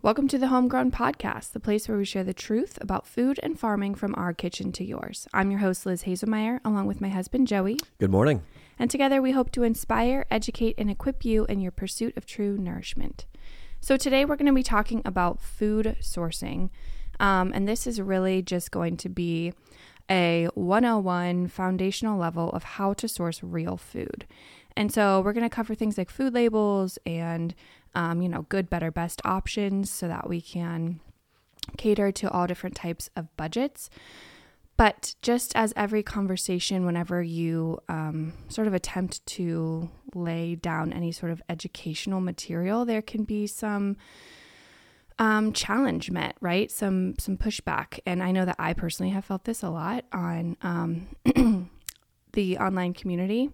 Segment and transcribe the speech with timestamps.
[0.00, 3.58] Welcome to the Homegrown Podcast, the place where we share the truth about food and
[3.58, 5.26] farming from our kitchen to yours.
[5.34, 7.80] I'm your host, Liz Haselmayer, along with my husband, Joey.
[7.98, 8.42] Good morning.
[8.78, 12.56] And together we hope to inspire, educate, and equip you in your pursuit of true
[12.56, 13.26] nourishment.
[13.80, 16.70] So today we're going to be talking about food sourcing.
[17.18, 19.52] Um, and this is really just going to be
[20.08, 24.26] a 101 foundational level of how to source real food.
[24.76, 27.52] And so we're going to cover things like food labels and
[27.98, 31.00] um, you know, good, better, best options so that we can
[31.76, 33.90] cater to all different types of budgets.
[34.76, 41.10] But just as every conversation, whenever you um, sort of attempt to lay down any
[41.10, 43.96] sort of educational material, there can be some
[45.18, 46.70] um, challenge met, right?
[46.70, 50.56] Some some pushback, and I know that I personally have felt this a lot on
[50.62, 51.08] um,
[52.32, 53.50] the online community.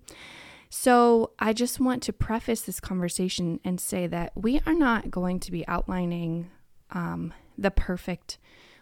[0.77, 5.39] So, I just want to preface this conversation and say that we are not going
[5.39, 6.51] to be outlining
[6.91, 8.39] um, the perfect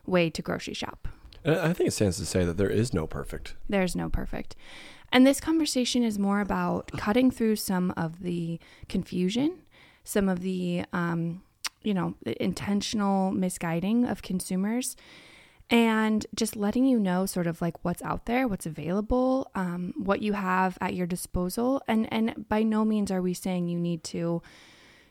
[0.07, 1.07] way to grocery shop.
[1.45, 3.57] I think it stands to say that there is no perfect.
[3.69, 4.57] There's no perfect.
[5.13, 9.59] And this conversation is more about cutting through some of the confusion,
[10.03, 11.43] some of the, um,
[11.83, 14.97] you know, intentional misguiding of consumers
[15.71, 20.23] and just letting you know sort of like what's out there, what's available, um, what
[20.23, 21.83] you have at your disposal.
[21.89, 24.43] And, and by no means are we saying you need to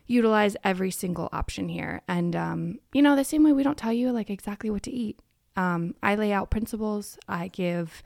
[0.05, 2.01] utilize every single option here.
[2.07, 4.91] And, um, you know, the same way we don't tell you like exactly what to
[4.91, 5.19] eat.
[5.55, 8.03] Um, I lay out principles, I give,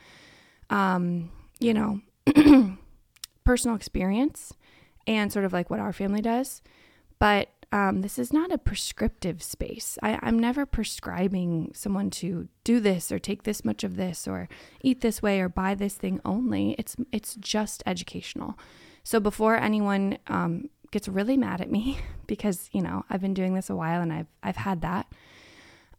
[0.70, 2.02] um, you know,
[3.44, 4.54] personal experience
[5.08, 6.62] and sort of like what our family does.
[7.20, 10.00] But um, this is not a prescriptive space.
[10.02, 14.48] I, I'm never prescribing someone to do this or take this much of this or
[14.82, 16.76] eat this way or buy this thing only.
[16.80, 18.58] It's it's just educational.
[19.04, 23.56] So before anyone um, gets really mad at me because you know I've been doing
[23.56, 25.12] this a while and I've I've had that.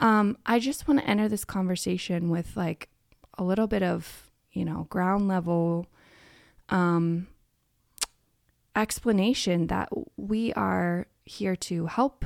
[0.00, 2.88] Um, I just want to enter this conversation with like
[3.36, 5.88] a little bit of you know ground level
[6.70, 7.26] um,
[8.74, 12.24] explanation that we are here to help,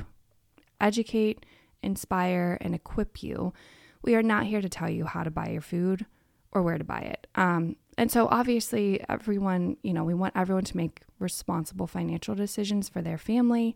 [0.79, 1.45] educate,
[1.83, 3.53] inspire, and equip you.
[4.01, 6.05] We are not here to tell you how to buy your food
[6.51, 7.27] or where to buy it.
[7.35, 12.89] Um, and so, obviously, everyone, you know, we want everyone to make responsible financial decisions
[12.89, 13.75] for their family.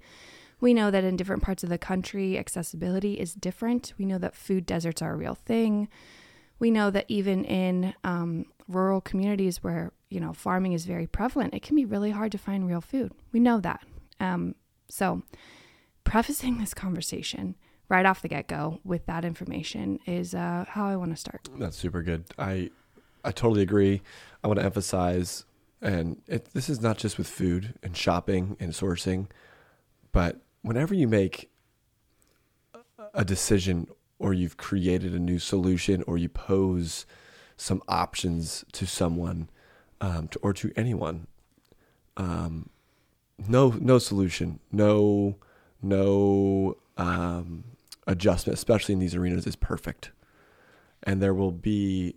[0.62, 3.94] We know that in different parts of the country, accessibility is different.
[3.98, 5.90] We know that food deserts are a real thing.
[6.60, 11.54] We know that even in um, rural communities where, you know, farming is very prevalent,
[11.54, 13.12] it can be really hard to find real food.
[13.34, 13.82] We know that.
[14.20, 14.56] Um,
[14.90, 15.24] so,
[16.04, 17.56] prefacing this conversation
[17.90, 21.50] right off the get go with that information is uh, how I want to start.
[21.58, 22.26] That's super good.
[22.38, 22.72] I
[23.24, 24.02] I totally agree.
[24.44, 25.46] I want to emphasize,
[25.82, 29.28] and it, this is not just with food and shopping and sourcing,
[30.12, 31.50] but whenever you make
[33.14, 33.88] a decision
[34.20, 37.06] or you've created a new solution or you pose
[37.58, 39.50] some options to someone
[40.02, 41.28] um, to, or to anyone,
[42.18, 42.70] um,
[43.48, 45.36] no no solution, no
[45.82, 47.64] no um,
[48.08, 50.12] adjustment, especially in these arenas, is perfect,
[51.04, 52.16] and there will be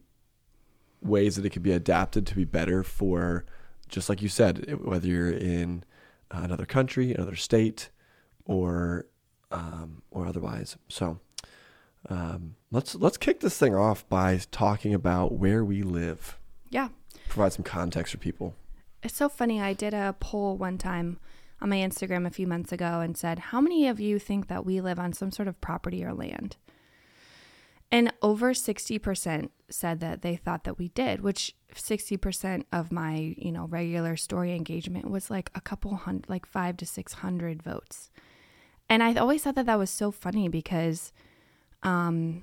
[1.01, 3.45] ways that it can be adapted to be better for,
[3.89, 5.85] just like you said, whether you're in
[6.31, 7.91] another country, another state,
[8.45, 9.07] or
[9.51, 10.77] um, or otherwise.
[10.89, 11.21] So.
[12.09, 16.39] Um, let's let's kick this thing off by talking about where we live.
[16.71, 16.89] Yeah.
[17.29, 18.55] Provide some context for people.
[19.03, 19.61] It's so funny.
[19.61, 21.19] I did a poll one time
[21.61, 24.65] on my Instagram a few months ago and said, How many of you think that
[24.65, 26.57] we live on some sort of property or land?
[27.91, 33.51] And over 60% said that they thought that we did, which 60% of my, you
[33.51, 38.11] know, regular story engagement was like a couple hundred, like five to 600 votes.
[38.91, 41.13] And I always thought that that was so funny because
[41.83, 42.43] um,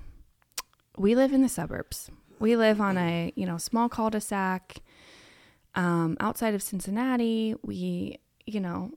[0.98, 2.10] we live in the suburbs.
[2.40, 4.78] We live on a, you know, small cul-de-sac
[5.76, 7.56] um, outside of Cincinnati.
[7.62, 8.92] We, you know,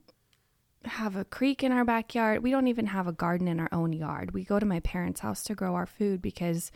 [0.85, 2.41] have a creek in our backyard.
[2.41, 4.31] We don't even have a garden in our own yard.
[4.31, 6.71] We go to my parents' house to grow our food because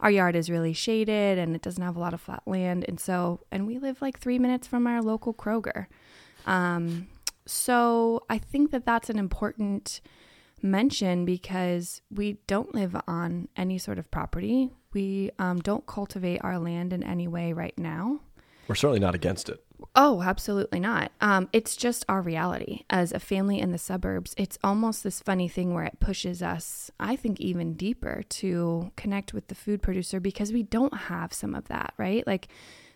[0.00, 2.84] our yard is really shaded and it doesn't have a lot of flat land.
[2.88, 5.86] And so, and we live like three minutes from our local Kroger.
[6.46, 7.08] Um,
[7.46, 10.00] so I think that that's an important
[10.60, 14.70] mention because we don't live on any sort of property.
[14.92, 18.20] We um, don't cultivate our land in any way right now.
[18.68, 19.62] We're certainly not against it.
[19.94, 21.12] Oh, absolutely not.
[21.20, 24.34] Um, it's just our reality as a family in the suburbs.
[24.38, 29.34] It's almost this funny thing where it pushes us, I think, even deeper to connect
[29.34, 32.26] with the food producer because we don't have some of that, right?
[32.26, 32.48] Like,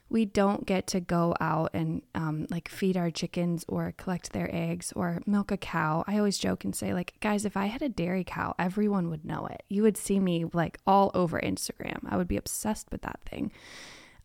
[0.08, 4.48] we don't get to go out and um, like feed our chickens or collect their
[4.54, 6.04] eggs or milk a cow.
[6.06, 9.24] I always joke and say, like, guys, if I had a dairy cow, everyone would
[9.24, 9.64] know it.
[9.68, 11.98] You would see me like all over Instagram.
[12.08, 13.50] I would be obsessed with that thing.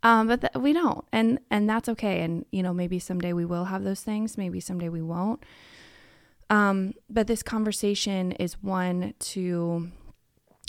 [0.04, 2.22] Um, but th- we don't, and and that's okay.
[2.22, 4.38] And you know, maybe someday we will have those things.
[4.38, 5.44] Maybe someday we won't.
[6.50, 9.90] Um, but this conversation is one to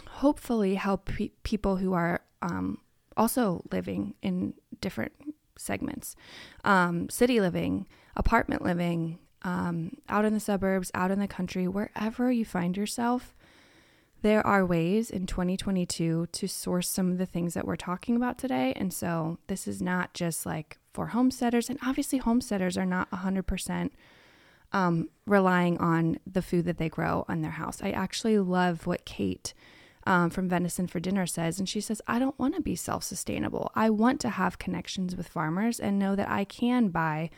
[0.06, 2.78] hopefully help pe- people who are um,
[3.16, 5.12] also living in different
[5.56, 6.16] segments
[6.64, 7.86] um, city living,
[8.16, 13.34] apartment living, um, out in the suburbs, out in the country, wherever you find yourself.
[14.22, 18.38] There are ways in 2022 to source some of the things that we're talking about
[18.38, 18.72] today.
[18.76, 21.68] And so this is not just like for homesteaders.
[21.68, 23.90] And obviously, homesteaders are not 100%
[24.72, 27.82] um, relying on the food that they grow on their house.
[27.82, 29.54] I actually love what Kate
[30.06, 31.58] um, from Venison for Dinner says.
[31.58, 33.72] And she says, I don't want to be self sustainable.
[33.74, 37.30] I want to have connections with farmers and know that I can buy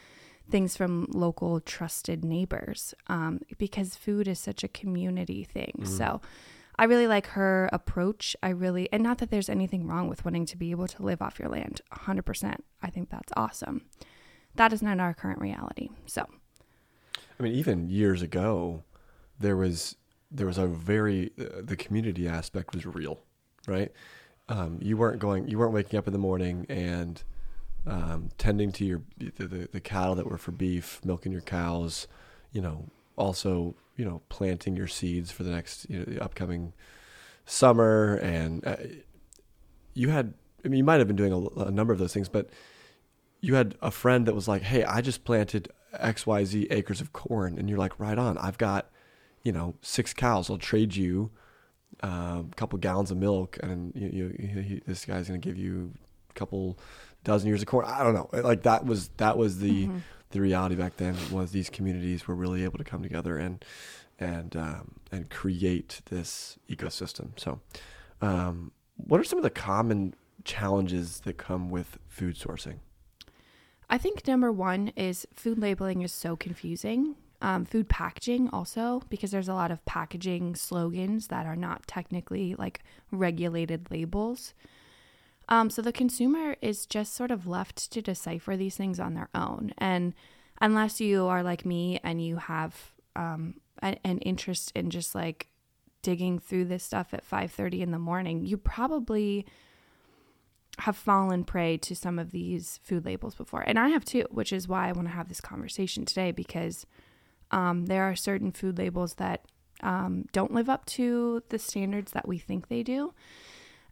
[0.51, 5.73] things from local trusted neighbors um, because food is such a community thing.
[5.81, 5.89] Mm.
[5.89, 6.21] So
[6.77, 8.37] I really like her approach.
[8.43, 11.23] I really, and not that there's anything wrong with wanting to be able to live
[11.23, 12.57] off your land 100%.
[12.83, 13.83] I think that's awesome.
[14.57, 15.91] That is not our current reality.
[16.07, 16.27] So,
[17.39, 18.83] I mean, even years ago,
[19.39, 19.97] there was
[20.31, 23.21] there was a very uh, the community aspect was real,
[23.67, 23.93] right?
[24.49, 27.23] Um, you weren't going, you weren't waking up in the morning and
[27.87, 32.07] um, tending to your the, the, the cattle that were for beef, milking your cows,
[32.53, 36.73] you know, also you know planting your seeds for the next you know the upcoming
[37.47, 38.77] summer, and uh,
[39.95, 40.35] you had
[40.65, 42.51] I mean you might have been doing a, a number of those things, but
[43.41, 47.01] you had a friend that was like, "Hey, I just planted X Y Z acres
[47.01, 48.91] of corn," and you're like, "Right on, I've got."
[49.45, 50.51] you know, six cows.
[50.51, 51.31] I'll trade you
[52.03, 55.57] um, a couple gallons of milk, and you, you, he, this guy's going to give
[55.57, 55.93] you
[56.31, 56.79] a couple
[57.23, 57.87] dozen years of corn.
[57.87, 58.29] I don't know.
[58.33, 59.99] Like that was that was the mm-hmm.
[60.35, 61.17] The reality back then.
[61.31, 63.65] Was these communities were really able to come together and
[64.19, 67.31] and um, and create this ecosystem.
[67.37, 67.61] So,
[68.21, 70.15] um, what are some of the common
[70.45, 72.81] challenges that come with food sourcing?
[73.89, 79.31] I think number one is food labeling is so confusing um, food packaging also because
[79.31, 84.55] there's a lot of packaging slogans that are not technically like regulated labels
[85.49, 89.29] um, so the consumer is just sort of left to decipher these things on their
[89.35, 90.15] own and
[90.61, 95.49] unless you are like me and you have um, a, an interest in just like
[96.03, 99.47] digging through this stuff at 5.30 in the morning you probably
[100.79, 104.53] have fallen prey to some of these food labels before and i have too which
[104.53, 106.85] is why i want to have this conversation today because
[107.51, 109.45] um, there are certain food labels that
[109.83, 113.13] um, don't live up to the standards that we think they do.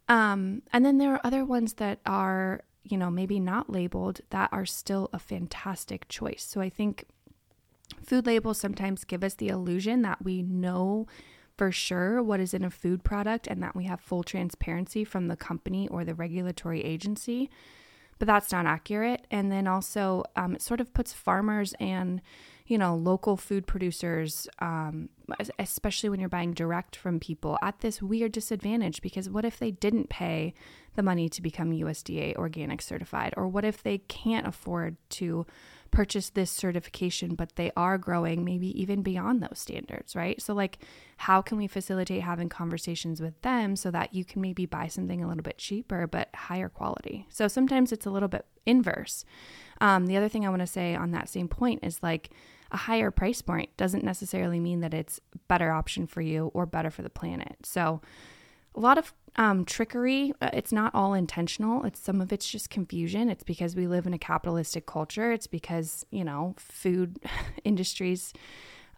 [0.07, 4.49] Um, and then there are other ones that are, you know, maybe not labeled that
[4.51, 6.43] are still a fantastic choice.
[6.43, 7.05] So I think
[8.03, 11.07] food labels sometimes give us the illusion that we know
[11.57, 15.27] for sure what is in a food product and that we have full transparency from
[15.27, 17.49] the company or the regulatory agency.
[18.19, 19.25] But that's not accurate.
[19.31, 22.21] And then also, um, it sort of puts farmers and
[22.65, 25.09] you know, local food producers, um,
[25.59, 29.71] especially when you're buying direct from people, at this weird disadvantage because what if they
[29.71, 30.53] didn't pay
[30.95, 33.33] the money to become USDA organic certified?
[33.35, 35.45] Or what if they can't afford to
[35.93, 40.41] purchase this certification, but they are growing maybe even beyond those standards, right?
[40.41, 40.79] So, like,
[41.17, 45.23] how can we facilitate having conversations with them so that you can maybe buy something
[45.23, 47.27] a little bit cheaper but higher quality?
[47.29, 49.23] So, sometimes it's a little bit inverse.
[49.81, 52.31] Um, the other thing I want to say on that same point is like,
[52.73, 56.89] a higher price point doesn't necessarily mean that it's better option for you or better
[56.89, 57.57] for the planet.
[57.63, 58.01] So
[58.75, 60.33] a lot of um, trickery.
[60.41, 61.85] Uh, it's not all intentional.
[61.85, 63.29] It's some of it's just confusion.
[63.29, 65.31] It's because we live in a capitalistic culture.
[65.31, 67.19] It's because you know food
[67.63, 68.33] industries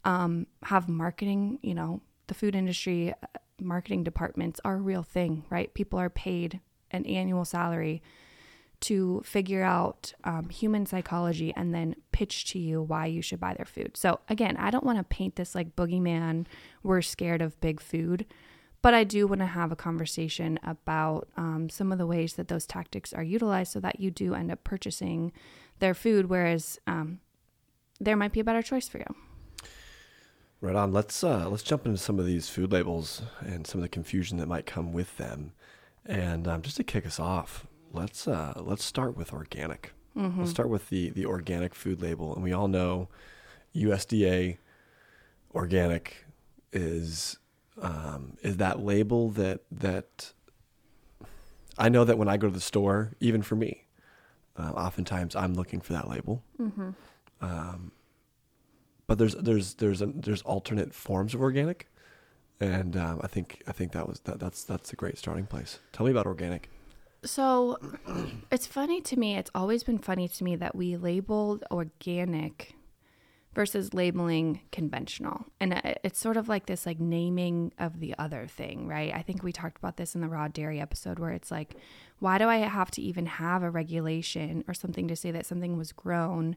[0.03, 1.59] um, have marketing.
[1.61, 3.27] You know the food industry uh,
[3.61, 5.73] marketing departments are a real thing, right?
[5.73, 6.59] People are paid
[6.91, 8.01] an annual salary
[8.81, 13.53] to figure out um, human psychology and then pitch to you why you should buy
[13.53, 13.95] their food.
[13.95, 16.45] So, again, I don't want to paint this like boogeyman,
[16.83, 18.25] we're scared of big food,
[18.81, 22.47] but I do want to have a conversation about um, some of the ways that
[22.47, 25.31] those tactics are utilized so that you do end up purchasing
[25.79, 27.19] their food, whereas um,
[27.99, 29.15] there might be a better choice for you.
[30.61, 30.93] Right on.
[30.93, 34.37] Let's uh, let's jump into some of these food labels and some of the confusion
[34.37, 35.51] that might come with them.
[36.05, 39.93] And um, just to kick us off, let's uh, let's start with organic.
[40.17, 40.39] Mm-hmm.
[40.39, 43.09] Let's start with the the organic food label, and we all know
[43.75, 44.57] USDA
[45.53, 46.25] organic
[46.71, 47.37] is
[47.81, 50.33] um, is that label that that
[51.77, 53.81] I know that when I go to the store, even for me,
[54.57, 56.41] Uh, oftentimes, I'm looking for that label.
[56.57, 56.89] Mm-hmm.
[57.41, 57.91] Um,
[59.07, 61.87] but there's there's there's a, there's alternate forms of organic,
[62.59, 65.79] and um, I think I think that was that that's that's a great starting place.
[65.91, 66.69] Tell me about organic.
[67.25, 67.77] So
[68.51, 69.35] it's funny to me.
[69.35, 72.75] It's always been funny to me that we labeled organic
[73.53, 75.45] versus labeling conventional.
[75.61, 79.13] And it's sort of like this like naming of the other thing, right?
[79.13, 81.75] I think we talked about this in the raw dairy episode where it's like
[82.19, 85.77] why do I have to even have a regulation or something to say that something
[85.77, 86.55] was grown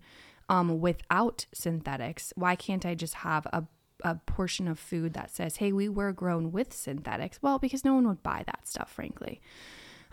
[0.49, 2.33] um, without synthetics?
[2.37, 3.65] Why can't I just have a
[4.05, 7.41] a portion of food that says, "Hey, we were grown with synthetics"?
[7.43, 9.41] Well, because no one would buy that stuff, frankly.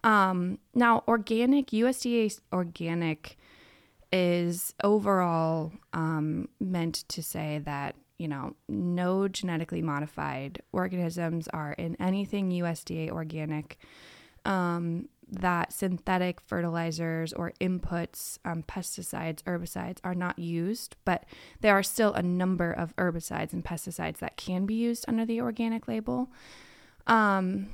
[0.06, 3.38] Um, now, organic USDA organic
[4.14, 11.98] is overall um, meant to say that you know no genetically modified organisms are in
[12.00, 13.78] anything USDA organic.
[14.46, 21.24] Um, that synthetic fertilizers or inputs, um, pesticides, herbicides are not used, but
[21.62, 25.42] there are still a number of herbicides and pesticides that can be used under the
[25.42, 26.30] organic label.
[27.08, 27.70] Um,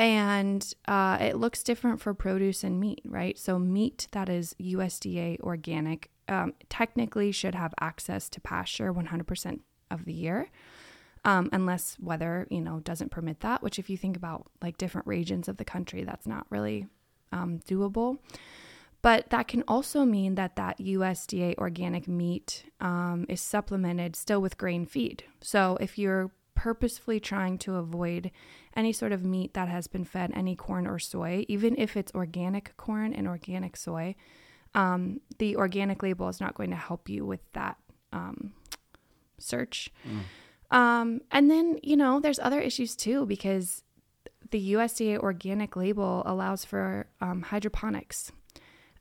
[0.00, 3.38] and uh, it looks different for produce and meat, right?
[3.38, 10.06] So, meat that is USDA organic um, technically should have access to pasture 100% of
[10.06, 10.48] the year,
[11.26, 13.62] um, unless weather, you know, doesn't permit that.
[13.62, 16.86] Which, if you think about like different regions of the country, that's not really
[17.30, 18.20] um, doable.
[19.02, 24.56] But that can also mean that that USDA organic meat um, is supplemented still with
[24.56, 25.24] grain feed.
[25.42, 26.30] So, if you're
[26.60, 28.30] purposefully trying to avoid
[28.76, 32.12] any sort of meat that has been fed any corn or soy, even if it's
[32.12, 34.14] organic corn and organic soy,
[34.74, 37.78] um, the organic label is not going to help you with that
[38.12, 38.52] um,
[39.38, 39.90] search.
[40.70, 43.82] Um, and then, you know, there's other issues too because
[44.50, 48.32] the USDA organic label allows for um, hydroponics.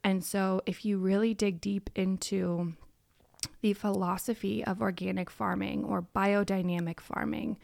[0.02, 2.76] And so, if you really dig deep into
[3.62, 7.58] the philosophy of organic farming or biodynamic farming,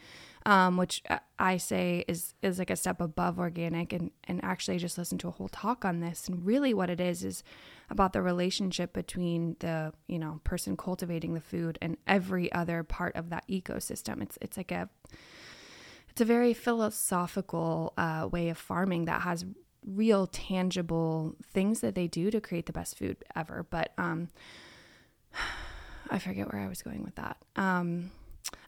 [0.45, 1.01] um, which
[1.39, 5.21] I say is is like a step above organic, and and actually I just listened
[5.21, 7.43] to a whole talk on this, and really what it is is
[7.89, 13.15] about the relationship between the you know person cultivating the food and every other part
[13.15, 14.21] of that ecosystem.
[14.21, 14.89] It's it's like a
[16.09, 19.45] it's a very philosophical uh, way of farming that has
[19.85, 23.65] real tangible things that they do to create the best food ever.
[23.69, 24.29] But um,
[26.09, 27.37] I forget where I was going with that.
[27.55, 28.11] Um,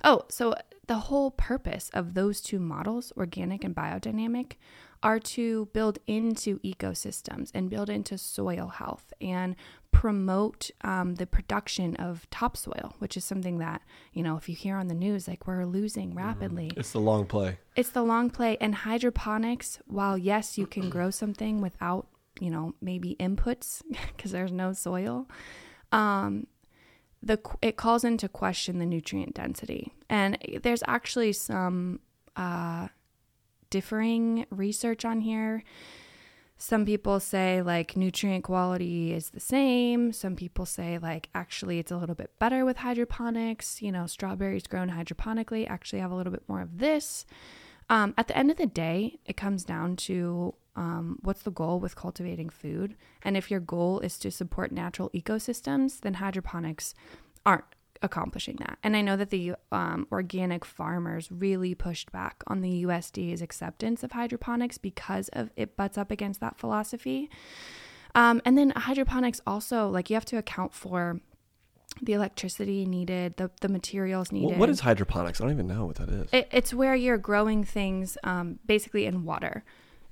[0.03, 0.55] oh, so
[0.87, 4.53] the whole purpose of those two models, organic and biodynamic,
[5.03, 9.55] are to build into ecosystems and build into soil health and
[9.91, 13.81] promote um, the production of topsoil, which is something that,
[14.13, 16.71] you know, if you hear on the news, like we're losing rapidly.
[16.75, 17.57] It's the long play.
[17.75, 18.57] It's the long play.
[18.59, 22.07] And hydroponics, while yes, you can grow something without,
[22.39, 23.81] you know, maybe inputs
[24.15, 25.27] because there's no soil,
[25.91, 26.47] um,
[27.21, 29.93] the it calls into question the nutrient density.
[30.09, 31.99] And there's actually some
[32.35, 32.87] uh,
[33.69, 35.63] differing research on here.
[36.59, 40.11] Some people say like nutrient quality is the same.
[40.11, 43.81] Some people say like actually it's a little bit better with hydroponics.
[43.81, 47.25] You know, strawberries grown hydroponically actually have a little bit more of this.
[47.89, 51.79] Um, at the end of the day, it comes down to um, what's the goal
[51.79, 52.95] with cultivating food.
[53.23, 56.93] And if your goal is to support natural ecosystems, then hydroponics
[57.45, 57.65] aren't
[58.01, 58.77] accomplishing that.
[58.83, 64.03] And I know that the um, organic farmers really pushed back on the USDA's acceptance
[64.03, 67.29] of hydroponics because of it butts up against that philosophy.
[68.13, 71.21] Um, and then hydroponics also, like you have to account for
[72.01, 74.57] the electricity needed, the, the materials needed.
[74.57, 75.39] What is hydroponics?
[75.41, 76.29] I don't even know what that is.
[76.31, 79.63] It, it's where you're growing things um, basically in water,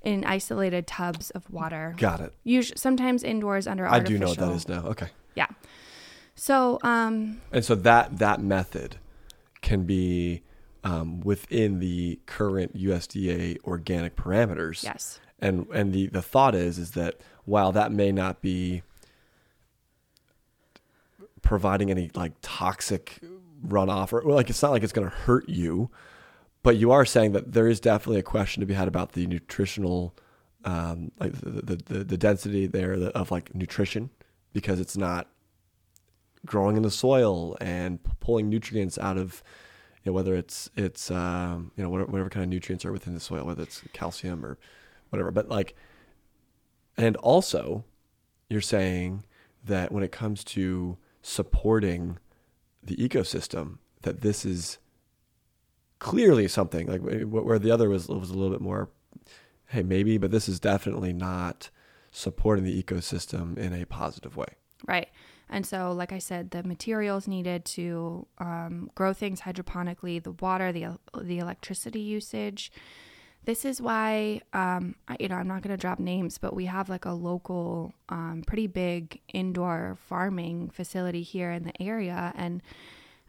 [0.02, 1.94] in isolated tubs of water.
[1.98, 2.32] Got it.
[2.44, 4.84] Usually, sometimes indoors under I do know what that is now.
[4.86, 5.08] Okay.
[5.34, 5.46] Yeah.
[6.34, 8.96] So, um, And so that that method
[9.62, 10.42] can be
[10.84, 14.82] um, within the current USDA organic parameters.
[14.84, 15.18] yes.
[15.38, 18.82] And and the the thought is is that while that may not be
[21.46, 23.20] providing any like toxic
[23.66, 25.90] runoff or like it's not like it's going to hurt you,
[26.62, 29.26] but you are saying that there is definitely a question to be had about the
[29.26, 30.14] nutritional
[30.64, 34.10] um, like the, the the density there of like nutrition
[34.52, 35.28] because it's not
[36.44, 39.44] growing in the soil and pulling nutrients out of
[40.02, 43.14] you know, whether it's it's um, you know whatever, whatever kind of nutrients are within
[43.14, 44.58] the soil, whether it's calcium or
[45.10, 45.30] whatever.
[45.30, 45.76] But like,
[46.96, 47.84] and also,
[48.48, 49.24] you're saying
[49.64, 52.18] that when it comes to supporting
[52.82, 54.78] the ecosystem, that this is
[55.98, 58.88] clearly something like where the other was was a little bit more,
[59.66, 61.68] hey maybe, but this is definitely not
[62.12, 64.46] supporting the ecosystem in a positive way.
[64.86, 65.08] Right.
[65.48, 70.70] And so, like I said, the materials needed to um, grow things hydroponically, the water,
[70.70, 72.70] the the electricity usage.
[73.46, 76.66] This is why, um, I, you know, I'm not going to drop names, but we
[76.66, 82.60] have like a local, um, pretty big indoor farming facility here in the area, and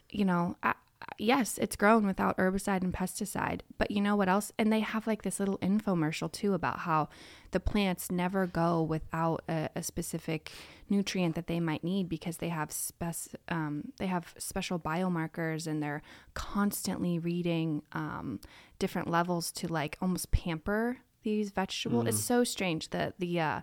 [0.09, 0.73] you know, I,
[1.17, 3.61] yes, it's grown without herbicide and pesticide.
[3.77, 4.51] But you know what else?
[4.57, 7.09] And they have like this little infomercial too about how
[7.51, 10.51] the plants never go without a, a specific
[10.89, 15.81] nutrient that they might need because they have spec- um, they have special biomarkers and
[15.81, 16.01] they're
[16.33, 18.39] constantly reading um,
[18.79, 22.05] different levels to like almost pamper these vegetables.
[22.05, 22.07] Mm.
[22.09, 23.61] It's so strange that the uh,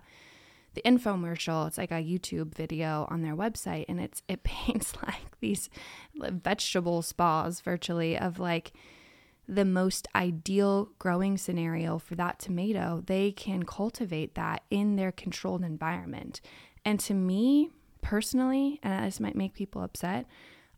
[0.75, 5.39] the infomercial it's like a youtube video on their website and it's it paints like
[5.39, 5.69] these
[6.15, 8.73] vegetable spas virtually of like
[9.47, 15.63] the most ideal growing scenario for that tomato they can cultivate that in their controlled
[15.63, 16.41] environment
[16.83, 17.69] and to me
[18.01, 20.25] personally and this might make people upset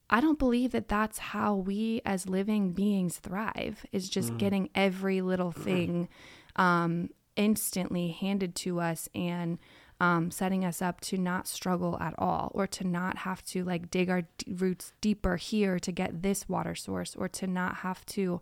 [0.10, 4.38] I don't believe that that's how we as living beings thrive, is just mm.
[4.38, 6.08] getting every little thing
[6.56, 9.60] um, instantly handed to us and
[10.00, 13.89] um, setting us up to not struggle at all or to not have to like
[13.89, 18.06] dig our d- roots deeper here to get this water source or to not have
[18.06, 18.39] to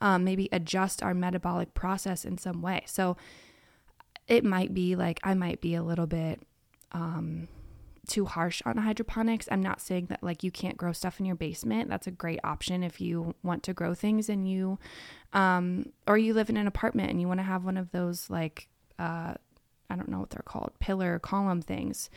[0.00, 2.82] um, maybe adjust our metabolic process in some way.
[2.86, 3.16] So
[4.26, 6.40] it might be like I might be a little bit
[6.92, 7.48] um,
[8.06, 9.48] too harsh on hydroponics.
[9.50, 11.88] I'm not saying that like you can't grow stuff in your basement.
[11.88, 14.78] That's a great option if you want to grow things and you
[15.32, 18.30] um or you live in an apartment and you want to have one of those
[18.30, 18.68] like
[18.98, 19.34] uh
[19.90, 22.10] I don't know what they're called, pillar column things.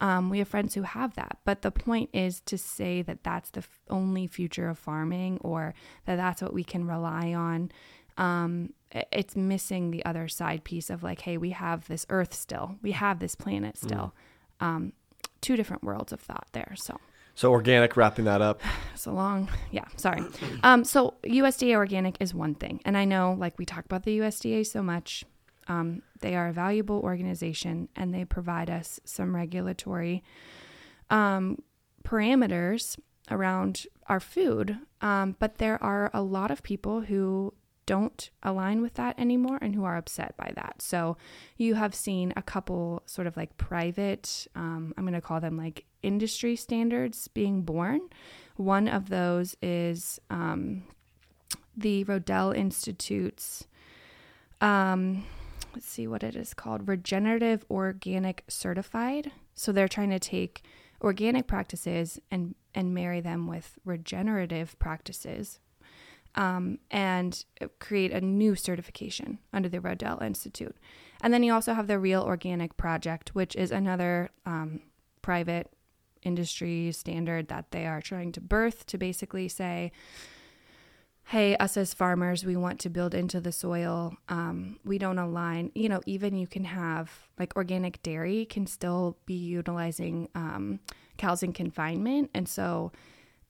[0.00, 1.38] Um, we have friends who have that.
[1.44, 5.74] But the point is to say that that's the f- only future of farming or
[6.04, 7.70] that that's what we can rely on.
[8.16, 8.72] Um,
[9.12, 12.92] it's missing the other side piece of like, hey, we have this earth still, we
[12.92, 14.14] have this planet still.
[14.60, 14.66] Mm.
[14.66, 14.92] Um,
[15.40, 16.74] two different worlds of thought there.
[16.76, 16.98] So.
[17.36, 18.60] So organic, wrapping that up.
[18.96, 19.84] So long, yeah.
[19.96, 20.22] Sorry.
[20.62, 24.18] Um, so USDA organic is one thing, and I know, like we talk about the
[24.20, 25.26] USDA so much,
[25.68, 30.22] um, they are a valuable organization and they provide us some regulatory
[31.10, 31.62] um,
[32.04, 32.98] parameters
[33.30, 34.78] around our food.
[35.00, 37.54] Um, but there are a lot of people who
[37.86, 40.80] don't align with that anymore and who are upset by that.
[40.80, 41.16] So
[41.56, 45.56] you have seen a couple sort of like private, um, I'm going to call them
[45.56, 48.00] like industry standards being born.
[48.56, 50.84] One of those is um,
[51.76, 53.66] the Rodale Institute's.
[54.60, 55.24] Um,
[55.74, 60.62] let's see what it is called regenerative organic certified so they're trying to take
[61.00, 65.60] organic practices and and marry them with regenerative practices
[66.34, 67.44] um, and
[67.78, 70.76] create a new certification under the Rodale Institute.
[71.22, 74.80] And then you also have the Real Organic Project, which is another um,
[75.22, 75.70] private
[76.22, 79.92] industry standard that they are trying to birth to basically say,
[81.26, 84.14] hey, us as farmers, we want to build into the soil.
[84.28, 85.72] Um, we don't align.
[85.74, 90.80] You know, even you can have like organic dairy can still be utilizing um,
[91.16, 92.30] cows in confinement.
[92.34, 92.92] And so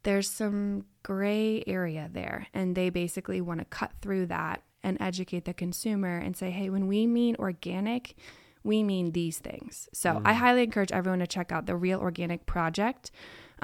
[0.04, 2.46] there's some gray area there.
[2.54, 6.70] And they basically want to cut through that and educate the consumer and say, hey,
[6.70, 8.14] when we mean organic,
[8.62, 9.88] we mean these things.
[9.92, 10.22] So mm.
[10.24, 13.10] I highly encourage everyone to check out the Real Organic Project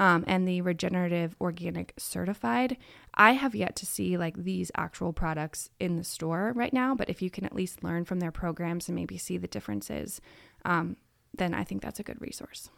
[0.01, 2.75] um, and the regenerative organic certified.
[3.13, 7.07] I have yet to see like these actual products in the store right now, but
[7.07, 10.19] if you can at least learn from their programs and maybe see the differences,
[10.65, 10.97] um,
[11.37, 12.71] then I think that's a good resource.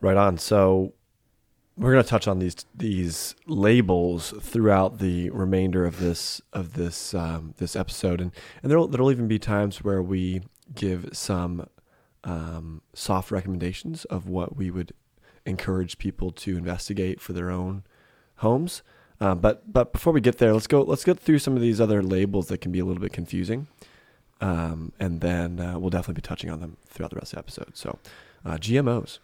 [0.00, 0.38] Right on.
[0.38, 0.92] So
[1.76, 7.14] we're going to touch on these these labels throughout the remainder of this of this
[7.14, 8.32] um, this episode, and
[8.64, 10.42] and there'll there'll even be times where we
[10.74, 11.68] give some
[12.24, 14.92] um, soft recommendations of what we would
[15.46, 17.84] encourage people to investigate for their own
[18.36, 18.82] homes.
[19.20, 21.80] Uh, but but before we get there, let's go let's get through some of these
[21.80, 23.66] other labels that can be a little bit confusing,
[24.40, 27.40] um, and then uh, we'll definitely be touching on them throughout the rest of the
[27.40, 27.76] episode.
[27.76, 27.98] So,
[28.44, 29.18] uh, GMOs.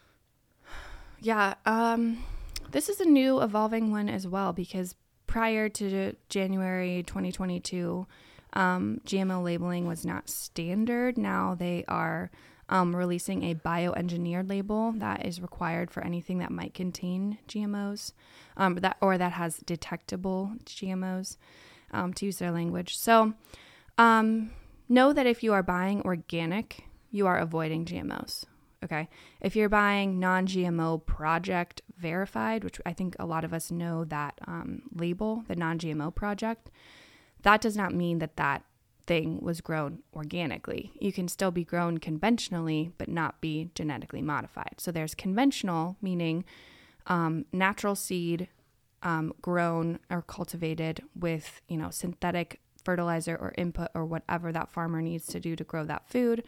[1.23, 2.23] Yeah, um,
[2.71, 4.95] this is a new evolving one as well because
[5.27, 8.07] prior to January 2022,
[8.53, 11.17] um, GMO labeling was not standard.
[11.17, 12.31] Now they are
[12.69, 18.13] um, releasing a bioengineered label that is required for anything that might contain GMOs,
[18.57, 21.37] um, that or that has detectable GMOs,
[21.93, 22.97] um, to use their language.
[22.97, 23.35] So,
[23.99, 24.51] um,
[24.89, 28.45] know that if you are buying organic, you are avoiding GMOs.
[28.85, 29.09] Okay,
[29.41, 34.39] if you're buying non-GMO project verified, which I think a lot of us know that
[34.47, 36.71] um, label, the non-GMO project,
[37.43, 38.65] that does not mean that that
[39.07, 40.93] thing was grown organically.
[41.01, 44.75] You can still be grown conventionally, but not be genetically modified.
[44.79, 46.45] So there's conventional, meaning
[47.07, 48.49] um, natural seed
[49.03, 55.03] um, grown or cultivated with you know synthetic fertilizer or input or whatever that farmer
[55.03, 56.45] needs to do to grow that food.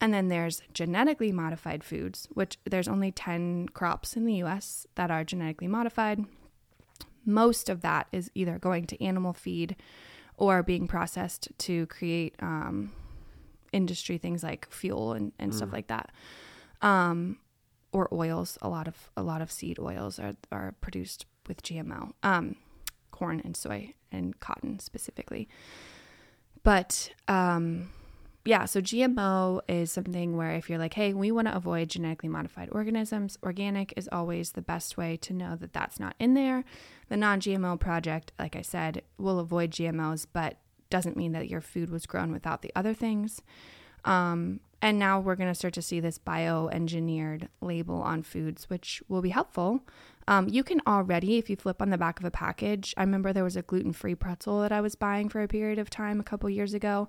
[0.00, 5.10] And then there's genetically modified foods, which there's only 10 crops in the US that
[5.10, 6.24] are genetically modified.
[7.26, 9.76] Most of that is either going to animal feed
[10.40, 12.90] or being processed to create um,
[13.72, 15.54] industry things like fuel and, and mm.
[15.54, 16.10] stuff like that.
[16.82, 17.38] Um,
[17.92, 18.56] or oils.
[18.62, 22.12] A lot of a lot of seed oils are, are produced with GMO.
[22.22, 22.56] Um,
[23.10, 25.48] corn and soy and cotton specifically.
[26.62, 27.90] But um,
[28.44, 32.30] yeah, so GMO is something where if you're like, hey, we want to avoid genetically
[32.30, 36.64] modified organisms, organic is always the best way to know that that's not in there.
[37.10, 40.56] The non GMO project, like I said, will avoid GMOs, but
[40.88, 43.42] doesn't mean that your food was grown without the other things.
[44.06, 49.02] Um, and now we're going to start to see this bioengineered label on foods, which
[49.08, 49.82] will be helpful.
[50.26, 53.34] Um, you can already, if you flip on the back of a package, I remember
[53.34, 56.18] there was a gluten free pretzel that I was buying for a period of time
[56.18, 57.08] a couple years ago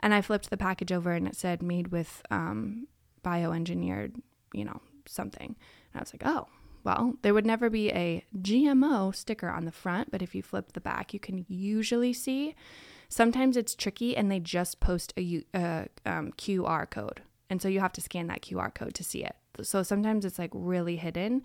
[0.00, 2.86] and I flipped the package over and it said made with um,
[3.24, 4.20] bioengineered,
[4.52, 5.56] you know, something.
[5.92, 6.48] And I was like, oh,
[6.84, 10.72] well, there would never be a GMO sticker on the front, but if you flip
[10.72, 12.54] the back, you can usually see.
[13.08, 17.22] Sometimes it's tricky and they just post a uh, um, QR code.
[17.50, 19.34] And so you have to scan that QR code to see it.
[19.62, 21.42] So sometimes it's like really hidden.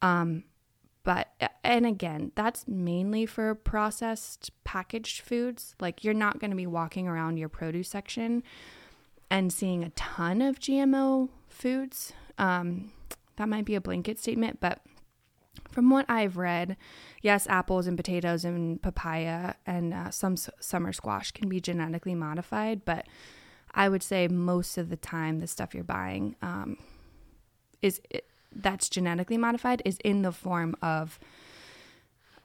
[0.00, 0.44] Um,
[1.04, 1.28] but,
[1.64, 5.74] and again, that's mainly for processed packaged foods.
[5.80, 8.42] Like, you're not going to be walking around your produce section
[9.30, 12.12] and seeing a ton of GMO foods.
[12.38, 12.92] Um,
[13.36, 14.80] that might be a blanket statement, but
[15.70, 16.76] from what I've read,
[17.22, 22.84] yes, apples and potatoes and papaya and uh, some summer squash can be genetically modified,
[22.84, 23.06] but
[23.74, 26.76] I would say most of the time the stuff you're buying um,
[27.80, 28.00] is
[28.54, 31.18] that's genetically modified is in the form of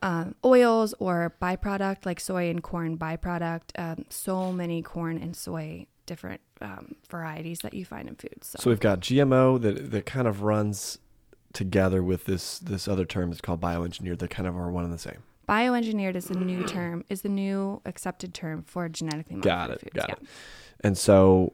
[0.02, 3.78] uh, oils or byproduct like soy and corn byproduct.
[3.78, 8.48] Um, so many corn and soy different um, varieties that you find in foods.
[8.48, 8.60] So.
[8.60, 8.70] so.
[8.70, 11.00] we've got GMO that that kind of runs
[11.54, 14.94] together with this this other term that's called bioengineered that kind of are one and
[14.94, 15.24] the same.
[15.48, 19.80] Bioengineered is the new term is the new accepted term for genetically modified got it,
[19.82, 19.94] foods.
[19.94, 20.16] Got yeah.
[20.16, 20.28] it.
[20.82, 21.54] And so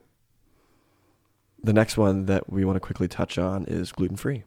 [1.63, 4.43] the next one that we want to quickly touch on is gluten free.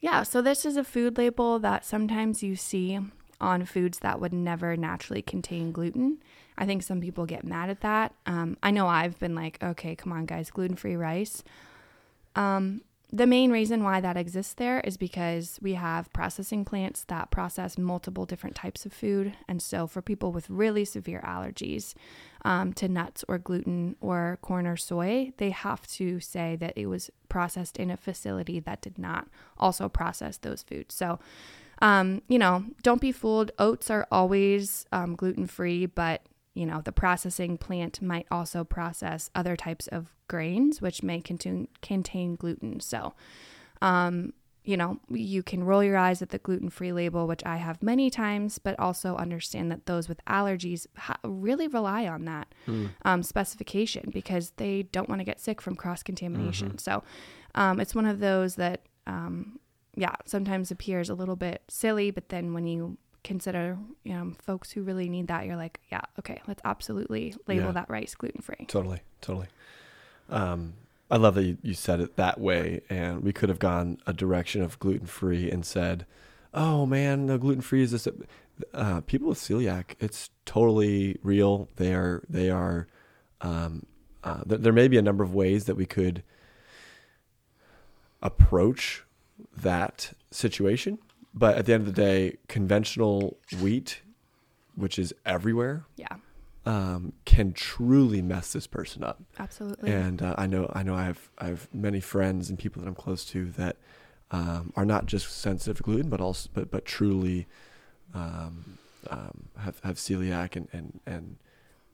[0.00, 3.00] Yeah, so this is a food label that sometimes you see
[3.40, 6.18] on foods that would never naturally contain gluten.
[6.58, 8.14] I think some people get mad at that.
[8.26, 11.42] Um, I know I've been like, okay, come on, guys, gluten free rice.
[12.36, 12.82] Um,
[13.14, 17.78] the main reason why that exists there is because we have processing plants that process
[17.78, 19.32] multiple different types of food.
[19.46, 21.94] And so, for people with really severe allergies
[22.44, 26.86] um, to nuts or gluten or corn or soy, they have to say that it
[26.86, 30.92] was processed in a facility that did not also process those foods.
[30.92, 31.20] So,
[31.80, 33.52] um, you know, don't be fooled.
[33.60, 36.22] Oats are always um, gluten free, but
[36.54, 41.68] you know, the processing plant might also process other types of grains, which may contain,
[41.82, 42.80] contain gluten.
[42.80, 43.14] So,
[43.82, 47.56] um, you know, you can roll your eyes at the gluten free label, which I
[47.56, 52.54] have many times, but also understand that those with allergies ha- really rely on that
[52.66, 52.90] mm.
[53.04, 56.68] um, specification because they don't want to get sick from cross contamination.
[56.68, 56.78] Mm-hmm.
[56.78, 57.02] So,
[57.56, 59.58] um, it's one of those that, um,
[59.96, 64.70] yeah, sometimes appears a little bit silly, but then when you consider you know folks
[64.70, 67.72] who really need that you're like yeah okay let's absolutely label yeah.
[67.72, 69.48] that rice gluten free totally totally.
[70.28, 70.74] Um,
[71.10, 74.12] i love that you, you said it that way and we could have gone a
[74.12, 76.06] direction of gluten free and said
[76.52, 78.06] oh man no gluten free is this
[78.72, 81.68] uh, people with celiac it's totally real.
[81.76, 82.86] They are they are
[83.40, 83.86] um,
[84.22, 86.22] uh, th- there may be a number of ways that we could
[88.22, 89.04] approach
[89.56, 90.98] that situation
[91.34, 94.00] but at the end of the day, conventional wheat,
[94.76, 96.16] which is everywhere, yeah,
[96.64, 99.20] um, can truly mess this person up.
[99.38, 99.92] Absolutely.
[99.92, 102.88] And uh, I know, I know, I have, I have many friends and people that
[102.88, 103.76] I'm close to that
[104.30, 107.46] um, are not just sensitive to gluten, but also, but but truly
[108.14, 108.78] um,
[109.10, 111.36] um have have celiac and and and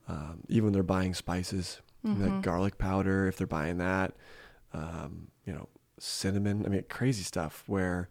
[0.09, 2.22] um, even when they're buying spices, mm-hmm.
[2.22, 4.12] like garlic powder, if they're buying that,
[4.72, 6.64] um, you know, cinnamon.
[6.66, 8.09] I mean, crazy stuff where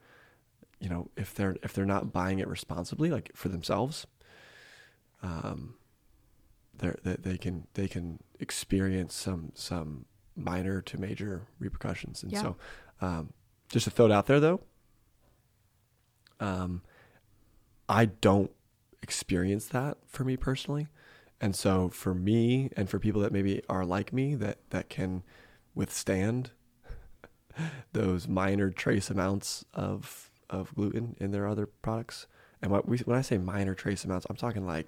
[0.79, 4.07] you know, if they're if they're not buying it responsibly, like for themselves,
[5.21, 5.75] um,
[6.77, 12.23] they they can they can experience some some minor to major repercussions.
[12.23, 12.41] And yeah.
[12.41, 12.55] so,
[13.01, 13.33] um,
[13.69, 14.61] just to throw it out there, though,
[16.39, 16.81] um,
[17.89, 18.51] I don't
[19.01, 20.87] experience that for me personally,
[21.41, 25.23] And so for me and for people that maybe are like me that that can
[25.73, 26.51] withstand
[27.93, 32.27] those minor trace amounts of of gluten in their other products.
[32.61, 34.87] And when, we, when I say minor trace amounts, I'm talking like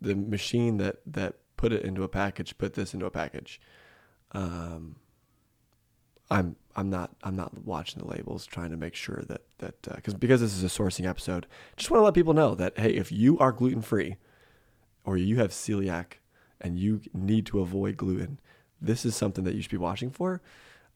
[0.00, 3.60] the machine that that put it into a package, put this into a package.
[4.32, 4.96] Um,
[6.30, 10.14] I'm I'm not I'm not watching the labels, trying to make sure that that because
[10.14, 12.90] uh, because this is a sourcing episode, just want to let people know that hey,
[12.94, 14.16] if you are gluten free,
[15.04, 16.14] or you have celiac,
[16.60, 18.40] and you need to avoid gluten,
[18.80, 20.40] this is something that you should be watching for.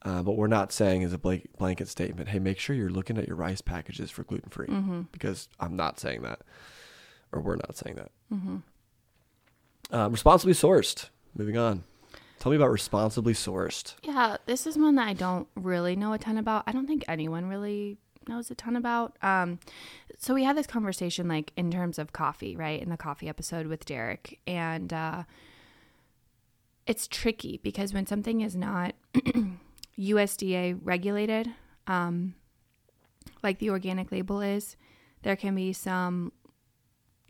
[0.03, 3.27] Uh, but we're not saying as a blanket statement, hey, make sure you're looking at
[3.27, 5.01] your rice packages for gluten free, mm-hmm.
[5.11, 6.41] because I'm not saying that,
[7.31, 8.11] or we're not saying that.
[8.31, 8.57] Mm-hmm.
[9.91, 11.09] Uh, responsibly sourced.
[11.35, 11.83] Moving on.
[12.39, 13.95] Tell me about responsibly sourced.
[14.03, 16.63] Yeah, this is one that I don't really know a ton about.
[16.67, 19.17] I don't think anyone really knows a ton about.
[19.21, 19.59] Um,
[20.19, 22.81] so we had this conversation like in terms of coffee, right?
[22.81, 25.23] In the coffee episode with Derek, and uh,
[26.85, 28.93] it's tricky because when something is not
[29.99, 31.49] USDA regulated,
[31.87, 32.35] um,
[33.43, 34.75] like the organic label is,
[35.23, 36.31] there can be some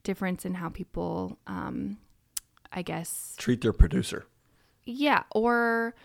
[0.03, 1.97] difference in how people, um,
[2.71, 4.25] I guess, treat their producer.
[4.86, 5.95] Yeah, or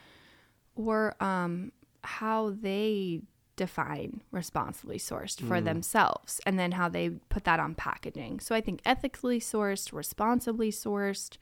[0.74, 1.72] or um,
[2.02, 3.22] how they
[3.56, 5.64] define responsibly sourced for mm.
[5.64, 8.40] themselves and then how they put that on packaging.
[8.40, 11.36] So I think ethically sourced, responsibly sourced,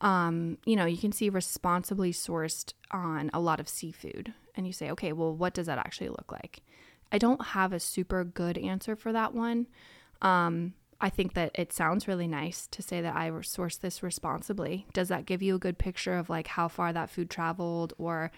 [0.00, 4.72] um, you know, you can see responsibly sourced on a lot of seafood and you
[4.72, 6.62] say, okay, well, what does that actually look like?
[7.10, 9.66] I don't have a super good answer for that one.
[10.22, 14.86] Um, I think that it sounds really nice to say that I source this responsibly.
[14.92, 18.32] Does that give you a good picture of like how far that food traveled or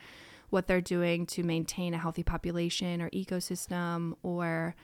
[0.51, 4.75] what they're doing to maintain a healthy population or ecosystem or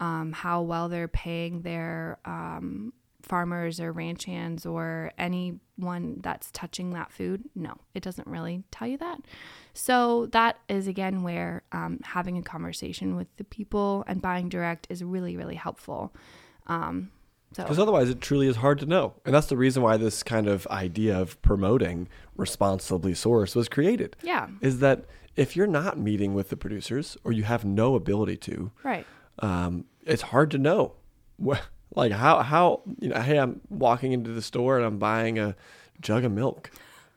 [0.00, 2.92] um, how well they're paying their um,
[3.24, 7.44] farmers or ranch hands or anyone that's touching that food?
[7.54, 9.20] No, it doesn't really tell you that.
[9.72, 14.86] So, that is again where um, having a conversation with the people and buying direct
[14.90, 16.14] is really, really helpful.
[16.66, 17.10] Um,
[17.56, 19.14] because otherwise, it truly is hard to know.
[19.24, 24.16] And that's the reason why this kind of idea of promoting responsibly sourced was created.
[24.22, 24.48] Yeah.
[24.60, 25.04] Is that
[25.36, 29.06] if you're not meeting with the producers or you have no ability to, right?
[29.38, 30.94] Um, it's hard to know.
[31.94, 33.20] Like how how you know?
[33.20, 35.54] Hey, I'm walking into the store and I'm buying a
[36.00, 36.70] jug of milk.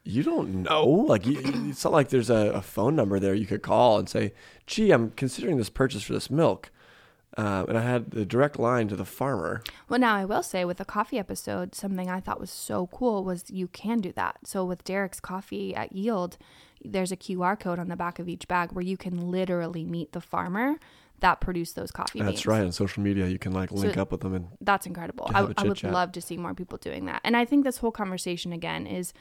[0.04, 0.86] You don't know.
[0.86, 4.08] Like you, it's not like there's a, a phone number there you could call and
[4.08, 4.34] say,
[4.66, 6.72] "Gee, I'm considering this purchase for this milk."
[7.38, 9.62] Uh, and I had the direct line to the farmer.
[9.88, 13.24] Well, now I will say with the coffee episode, something I thought was so cool
[13.24, 14.40] was you can do that.
[14.44, 16.38] So with Derek's coffee at Yield,
[16.84, 20.14] there's a QR code on the back of each bag where you can literally meet
[20.14, 20.78] the farmer
[21.20, 22.46] that produce those coffee that's beans.
[22.46, 25.30] right on social media you can like link so up with them and that's incredible
[25.34, 27.92] I, I would love to see more people doing that and i think this whole
[27.92, 29.14] conversation again is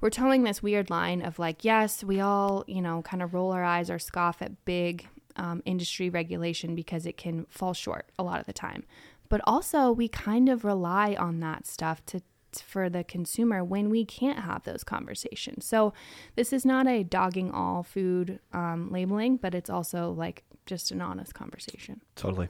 [0.00, 3.52] we're telling this weird line of like yes we all you know kind of roll
[3.52, 8.22] our eyes or scoff at big um, industry regulation because it can fall short a
[8.22, 8.84] lot of the time.
[9.28, 12.20] But also, we kind of rely on that stuff to
[12.52, 15.64] for the consumer when we can't have those conversations.
[15.64, 15.92] So,
[16.34, 21.00] this is not a dogging all food um, labeling, but it's also like just an
[21.00, 22.00] honest conversation.
[22.16, 22.48] Totally.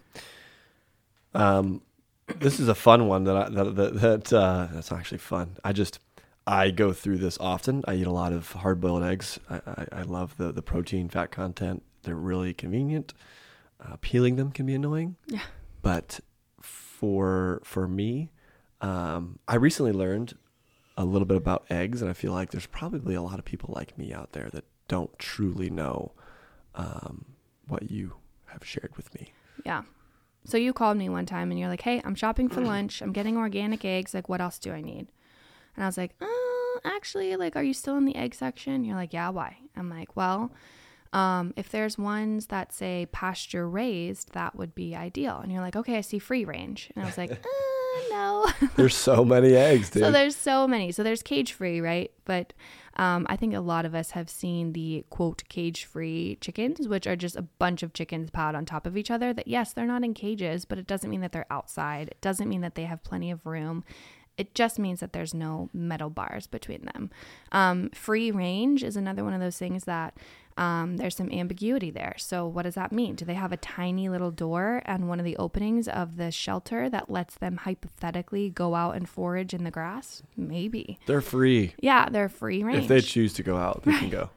[1.35, 1.83] Um,
[2.39, 5.57] this is a fun one that I, that that, that uh, that's actually fun.
[5.65, 5.99] I just
[6.47, 7.85] I go through this often.
[7.87, 9.39] I eat a lot of hard boiled eggs.
[9.49, 13.15] I, I, I love the the protein fat content they're really convenient.
[13.81, 15.17] Uh, peeling them can be annoying.
[15.27, 15.43] Yeah.
[15.83, 16.21] But
[16.61, 18.31] for for me,
[18.81, 20.37] um, I recently learned
[20.97, 23.73] a little bit about eggs, and I feel like there's probably a lot of people
[23.75, 26.13] like me out there that don't truly know
[26.75, 27.25] um,
[27.71, 28.15] what you
[28.47, 29.33] have shared with me.
[29.65, 29.83] Yeah.
[30.45, 33.03] So you called me one time and you're like, "Hey, I'm shopping for lunch.
[33.03, 34.15] I'm getting organic eggs.
[34.15, 35.09] Like, what else do I need?"
[35.77, 36.27] And I was like, uh,
[36.85, 40.17] "Actually, like, are you still in the egg section?" You're like, "Yeah, why?" I'm like,
[40.17, 40.53] "Well."
[41.13, 45.41] Um, if there's ones that say pasture raised, that would be ideal.
[45.43, 46.91] And you're like, okay, I see free range.
[46.95, 48.47] And I was like, uh, no.
[48.77, 50.05] there's so many eggs, dude.
[50.05, 50.93] So there's so many.
[50.93, 52.13] So there's cage free, right?
[52.25, 52.53] But
[53.01, 57.07] um, I think a lot of us have seen the quote cage free chickens, which
[57.07, 59.33] are just a bunch of chickens piled on top of each other.
[59.33, 62.09] That, yes, they're not in cages, but it doesn't mean that they're outside.
[62.09, 63.85] It doesn't mean that they have plenty of room.
[64.41, 67.11] It just means that there's no metal bars between them.
[67.53, 70.17] Um, free range is another one of those things that
[70.57, 72.15] um, there's some ambiguity there.
[72.17, 73.17] So, what does that mean?
[73.17, 76.89] Do they have a tiny little door and one of the openings of the shelter
[76.89, 80.23] that lets them hypothetically go out and forage in the grass?
[80.39, 80.99] Maybe.
[81.05, 81.75] They're free.
[81.79, 82.85] Yeah, they're free range.
[82.85, 84.01] If they choose to go out, they right.
[84.01, 84.31] can go.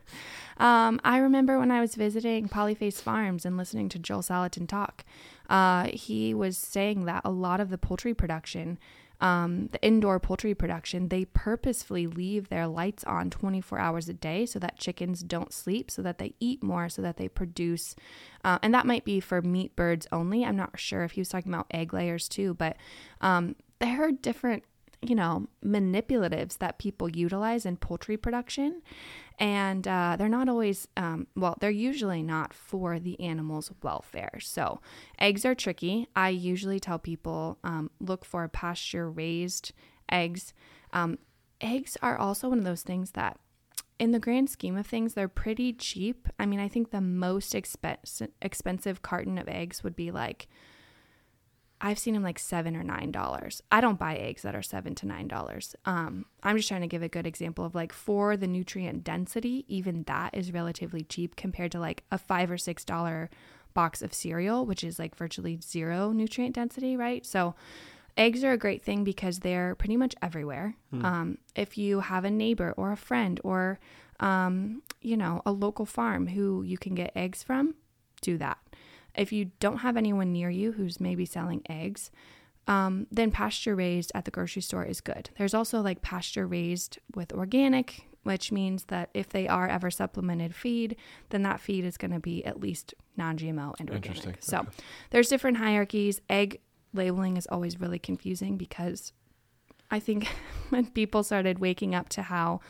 [0.58, 5.04] Um, I remember when I was visiting Polyface Farms and listening to Joel Salatin talk,
[5.50, 8.78] uh, he was saying that a lot of the poultry production
[9.22, 14.46] um, the indoor poultry production, they purposefully leave their lights on 24 hours a day
[14.46, 17.96] so that chickens don't sleep, so that they eat more, so that they produce.
[18.44, 20.44] Uh, and that might be for meat birds only.
[20.44, 22.78] I'm not sure if he was talking about egg layers too, but
[23.22, 24.64] um, there are different
[25.04, 28.82] you know, manipulatives that people utilize in poultry production.
[29.40, 34.40] And uh, they're not always, um, well, they're usually not for the animal's welfare.
[34.40, 34.80] So,
[35.18, 36.08] eggs are tricky.
[36.16, 39.72] I usually tell people um, look for pasture raised
[40.10, 40.54] eggs.
[40.92, 41.18] Um,
[41.62, 43.40] eggs are also one of those things that,
[44.00, 46.28] in the grand scheme of things, they're pretty cheap.
[46.38, 50.48] I mean, I think the most expensive expensive carton of eggs would be like
[51.86, 53.62] I've seen them like seven or nine dollars.
[53.70, 55.76] I don't buy eggs that are seven to nine dollars.
[55.84, 59.66] Um, I'm just trying to give a good example of like for the nutrient density,
[59.68, 63.30] even that is relatively cheap compared to like a five or six dollar
[63.74, 67.26] box of cereal, which is like virtually zero nutrient density, right?
[67.26, 67.54] So
[68.16, 70.78] eggs are a great thing because they're pretty much everywhere.
[70.90, 71.06] Hmm.
[71.06, 73.78] Um, if you have a neighbor or a friend or
[74.22, 77.76] um, you know a local farm who you can get eggs from,
[78.22, 78.58] do that.
[79.16, 82.12] If you don't have anyone near you who's maybe selling eggs,
[82.68, 85.30] um, then pasture raised at the grocery store is good.
[85.38, 90.56] There's also like pasture raised with organic, which means that if they are ever supplemented
[90.56, 90.96] feed,
[91.30, 94.38] then that feed is going to be at least non GMO and organic.
[94.42, 94.70] So okay.
[95.12, 96.22] there's different hierarchies.
[96.30, 96.62] Egg
[96.94, 99.12] labeling is always really confusing because
[99.92, 100.28] I think
[100.70, 102.62] when people started waking up to how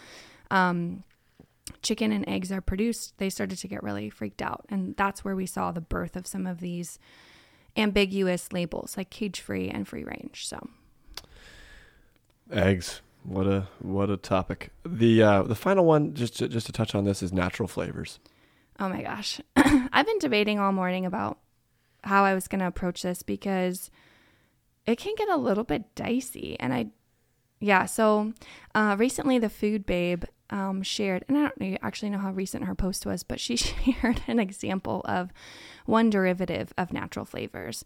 [0.50, 1.04] um,
[1.82, 4.66] chicken and eggs are produced, they started to get really freaked out.
[4.70, 7.00] And that's where we saw the birth of some of these
[7.76, 10.48] ambiguous labels like cage free and free range.
[10.48, 10.70] So
[12.52, 13.02] eggs.
[13.24, 14.72] What a what a topic.
[14.86, 18.20] The uh, the final one, just to, just to touch on this, is natural flavors.
[18.80, 21.40] Oh my gosh, I've been debating all morning about
[22.04, 23.90] how I was going to approach this because
[24.86, 26.88] it can get a little bit dicey, and I,
[27.62, 27.86] yeah.
[27.86, 28.34] So
[28.76, 32.76] uh, recently, the Food Babe um, shared, and I don't actually know how recent her
[32.76, 35.32] post was, but she shared an example of
[35.86, 37.86] one derivative of natural flavors.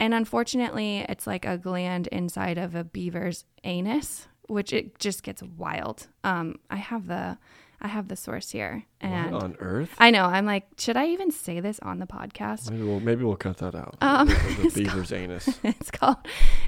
[0.00, 5.42] And unfortunately, it's like a gland inside of a beaver's anus, which it just gets
[5.42, 6.06] wild.
[6.22, 7.38] Um, I have the
[7.80, 8.84] I have the source here.
[9.00, 9.94] And what on earth?
[9.98, 10.24] I know.
[10.24, 12.70] I'm like, should I even say this on the podcast?
[12.70, 13.96] Maybe we'll maybe we'll cut that out.
[14.00, 15.60] Um, the, beaver's called, anus.
[15.64, 16.16] It's called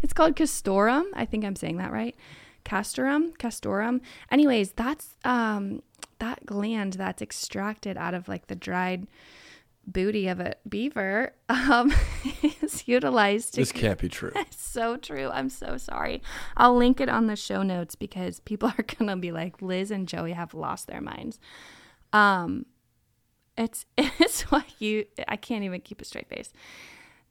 [0.03, 1.05] it's called castorum.
[1.15, 2.17] I think I'm saying that right
[2.65, 4.01] castoreum, castorum.
[4.31, 5.83] Anyways, that's um
[6.19, 9.07] that gland that's extracted out of like the dried
[9.87, 11.93] booty of a beaver um,
[12.63, 13.61] is utilized to.
[13.61, 14.33] This can't be true.
[14.37, 15.29] It's so true.
[15.31, 16.23] I'm so sorry.
[16.57, 20.07] I'll link it on the show notes because people are gonna be like, Liz and
[20.07, 21.39] Joey have lost their minds.
[22.13, 22.67] Um,
[23.57, 25.07] it's it's what you.
[25.29, 26.53] I can't even keep a straight face.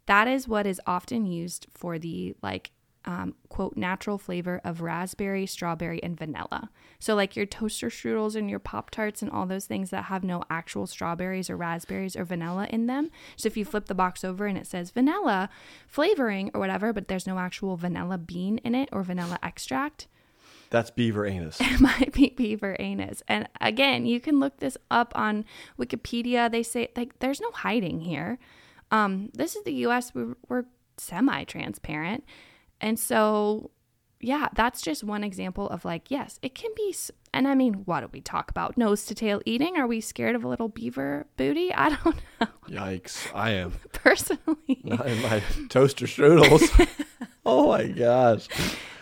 [0.06, 2.72] That is what is often used for the like
[3.10, 6.69] um, quote, natural flavor of raspberry, strawberry, and vanilla.
[7.00, 10.24] So, like your toaster strudels and your Pop Tarts and all those things that have
[10.24, 13.10] no actual strawberries or raspberries or vanilla in them.
[13.36, 15.50] So, if you flip the box over and it says vanilla
[15.88, 20.08] flavoring or whatever, but there's no actual vanilla bean in it or vanilla extract,
[20.69, 21.60] that's beaver anus.
[21.62, 23.24] It might be beaver anus.
[23.28, 25.45] And again, you can look this up on
[25.80, 26.52] Wikipedia.
[26.52, 28.38] They say like there's no hiding here.
[28.91, 30.13] Um, this is the U.S.
[30.13, 30.65] We're, we're
[30.98, 32.24] semi-transparent,
[32.82, 33.72] and so,
[34.20, 36.96] yeah, that's just one example of like, yes, it can be.
[37.34, 38.78] And I mean, what do we talk about?
[38.78, 39.78] Nose to tail eating?
[39.78, 41.74] Are we scared of a little beaver booty?
[41.76, 42.48] I don't know.
[42.68, 43.34] Yikes.
[43.34, 43.72] I am.
[43.94, 44.82] Personally.
[44.84, 46.88] Not in my toaster strudels.
[47.46, 48.48] oh my gosh.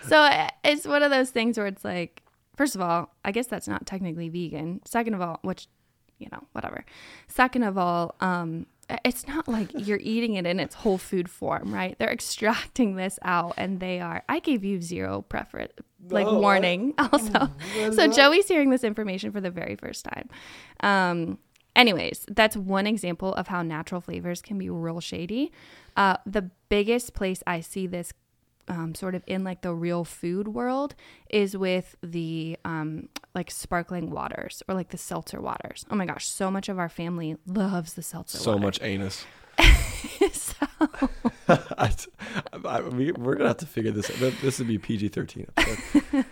[0.03, 2.23] So it's one of those things where it's like,
[2.55, 4.81] first of all, I guess that's not technically vegan.
[4.85, 5.67] Second of all, which,
[6.17, 6.85] you know, whatever.
[7.27, 8.65] Second of all, um,
[9.03, 11.97] it's not like you're eating it in its whole food form, right?
[11.99, 15.73] They're extracting this out and they are I gave you zero preference
[16.09, 17.51] like oh, warning also.
[17.91, 20.29] So Joey's hearing this information for the very first time.
[20.81, 21.39] Um
[21.75, 25.51] anyways, that's one example of how natural flavors can be real shady.
[25.97, 28.13] Uh the biggest place I see this
[28.67, 30.95] um, sort of in like the real food world
[31.29, 35.85] is with the um, like sparkling waters or like the seltzer waters.
[35.89, 38.37] Oh my gosh, so much of our family loves the seltzer.
[38.37, 38.63] So water.
[38.63, 39.25] much anus.
[40.31, 40.67] so.
[41.49, 41.91] I,
[42.65, 44.33] I, we, are gonna have to figure this out.
[44.41, 45.47] This would be PG thirteen.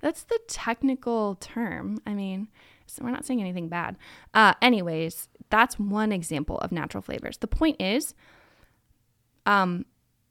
[0.00, 1.98] That's the technical term.
[2.06, 2.48] I mean,
[2.86, 3.96] so we're not saying anything bad.
[4.34, 7.38] Uh, anyways, that's one example of natural flavors.
[7.38, 8.14] The point is,
[9.46, 9.86] um,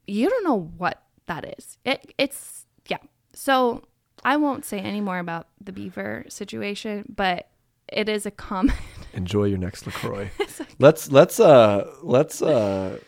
[0.06, 1.78] you don't know what that is.
[1.84, 2.98] It it's yeah.
[3.32, 3.84] So
[4.24, 7.48] I won't say any more about the beaver situation, but
[7.88, 8.74] it is a common.
[9.12, 10.30] Enjoy your next LaCroix.
[10.78, 12.98] let's let's uh let's uh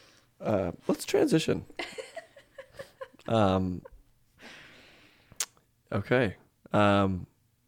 [0.40, 1.64] uh let's transition.
[3.28, 3.82] Um,
[5.92, 6.34] Okay.
[6.72, 7.26] Um,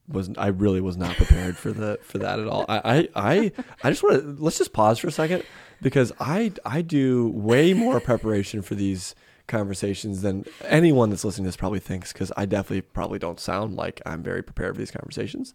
[0.08, 2.64] was I really was not prepared for the for that at all.
[2.68, 5.44] I I I, I just want to let's just pause for a second
[5.82, 9.14] because I I do way more preparation for these
[9.48, 13.74] conversations than anyone that's listening to this probably thinks because I definitely probably don't sound
[13.74, 15.54] like I'm very prepared for these conversations.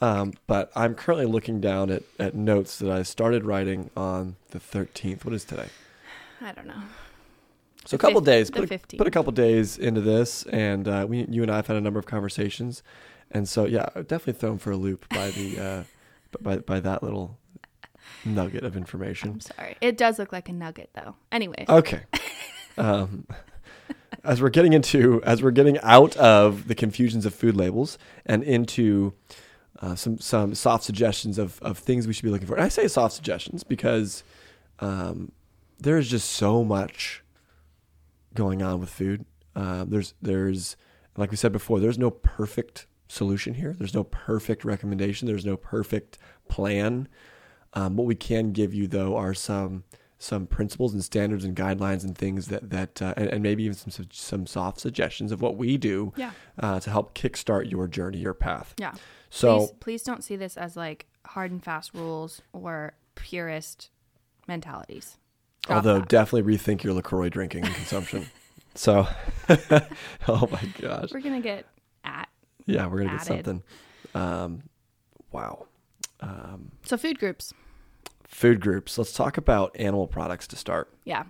[0.00, 4.60] Um, but I'm currently looking down at, at notes that I started writing on the
[4.60, 5.24] 13th.
[5.24, 5.68] What is today?
[6.42, 6.82] I don't know.
[7.86, 11.06] So a couple fif- days, put a, put a couple days into this, and uh,
[11.08, 12.82] we, you and I have had a number of conversations,
[13.30, 15.84] and so yeah, definitely thrown for a loop by the uh,
[16.42, 17.38] by by that little
[18.24, 19.30] nugget of information.
[19.30, 19.76] I'm sorry.
[19.80, 21.14] It does look like a nugget, though.
[21.30, 22.02] Anyway, Okay.
[22.78, 23.26] Um,
[24.24, 28.42] as we're getting into, as we're getting out of the confusions of food labels and
[28.42, 29.14] into
[29.80, 32.54] uh, some some soft suggestions of of things we should be looking for.
[32.54, 34.24] And I say soft suggestions because
[34.80, 35.32] um,
[35.78, 37.22] there's just so much
[38.34, 39.24] going on with food.
[39.54, 40.76] Uh, there's there's
[41.16, 43.74] like we said before, there's no perfect solution here.
[43.78, 45.26] There's no perfect recommendation.
[45.26, 46.18] There's no perfect
[46.48, 47.08] plan.
[47.72, 49.84] Um, what we can give you though are some
[50.26, 53.76] some principles and standards and guidelines and things that that uh, and, and maybe even
[53.76, 58.18] some some soft suggestions of what we do yeah, uh, to help kickstart your journey,
[58.18, 58.74] your path.
[58.78, 58.94] yeah.
[59.30, 63.90] So please, please don't see this as like hard and fast rules or purist
[64.48, 65.16] mentalities.
[65.62, 66.08] Drop although that.
[66.08, 68.26] definitely rethink your LaCroix drinking and consumption.
[68.74, 69.06] so,
[70.28, 71.66] oh my gosh, we're gonna get
[72.04, 72.28] at
[72.66, 73.62] yeah, we're gonna get something.
[74.14, 74.62] Um,
[75.30, 75.66] wow.
[76.20, 77.52] Um, so food groups.
[78.28, 78.98] Food groups.
[78.98, 80.92] Let's talk about animal products to start.
[81.04, 81.24] Yeah.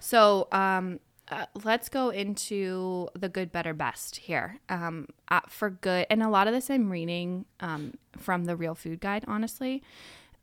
[0.00, 4.60] So um, uh, let's go into the good, better, best here.
[4.68, 8.74] Um, uh, for good, and a lot of this I'm reading um, from the Real
[8.74, 9.82] Food Guide, honestly.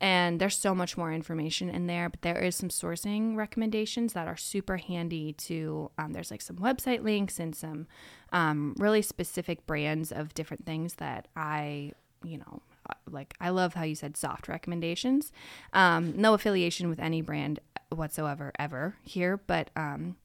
[0.02, 4.26] And there's so much more information in there, but there is some sourcing recommendations that
[4.26, 5.90] are super handy to.
[5.98, 7.86] Um, there's like some website links and some
[8.32, 11.92] um, really specific brands of different things that I,
[12.24, 12.62] you know,
[13.10, 15.32] like I love how you said soft recommendations.
[15.72, 17.60] Um, no affiliation with any brand
[17.90, 20.16] whatsoever ever here, but um,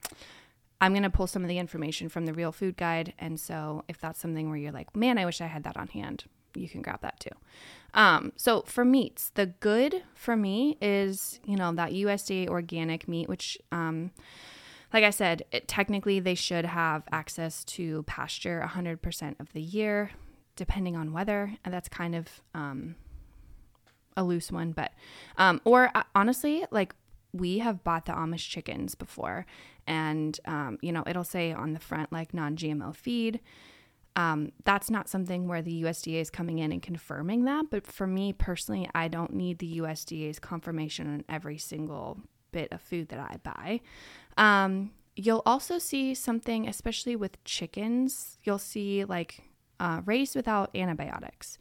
[0.81, 3.99] I'm gonna pull some of the information from the Real Food Guide, and so if
[3.99, 6.81] that's something where you're like, man, I wish I had that on hand, you can
[6.81, 7.29] grab that too.
[7.93, 13.29] Um, so for meats, the good for me is you know that USDA organic meat,
[13.29, 14.11] which um,
[14.93, 20.11] like I said, it, technically they should have access to pasture 100% of the year,
[20.55, 22.95] depending on weather, and that's kind of um,
[24.17, 24.91] a loose one, but
[25.37, 26.95] um, or uh, honestly, like
[27.33, 29.45] we have bought the Amish chickens before,
[29.87, 33.39] and um, you know it'll say on the front like non-GMO feed.
[34.17, 38.07] Um, that's not something where the USDA is coming in and confirming that, but for
[38.07, 42.19] me personally, I don't need the USDA's confirmation on every single
[42.53, 43.81] bit of food that I buy.
[44.37, 49.43] Um, you'll also see something, especially with chickens, you'll see like
[49.79, 51.57] uh, raised without antibiotics.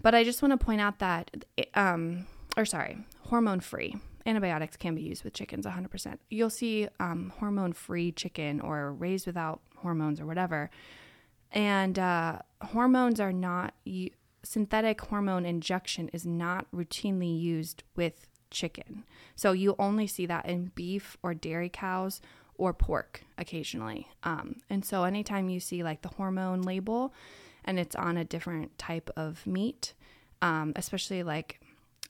[0.00, 2.26] But I just want to point out that, um,
[2.56, 2.98] or sorry,
[3.28, 3.96] hormone free.
[4.26, 6.18] Antibiotics can be used with chickens 100%.
[6.28, 10.70] You'll see um, hormone free chicken or raised without hormones or whatever.
[11.50, 13.74] And uh, hormones are not,
[14.42, 19.04] synthetic hormone injection is not routinely used with chicken.
[19.34, 22.20] So you only see that in beef or dairy cows
[22.58, 24.08] or pork occasionally.
[24.24, 27.14] Um, and so anytime you see like the hormone label
[27.64, 29.94] and it's on a different type of meat,
[30.42, 31.60] um, especially like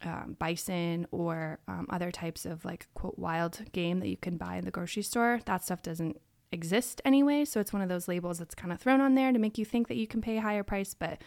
[0.02, 4.56] um, bison or um, other types of like quote wild game that you can buy
[4.56, 6.20] in the grocery store, that stuff doesn't
[6.50, 7.44] exist anyway.
[7.44, 9.64] So it's one of those labels that's kind of thrown on there to make you
[9.64, 11.20] think that you can pay a higher price, but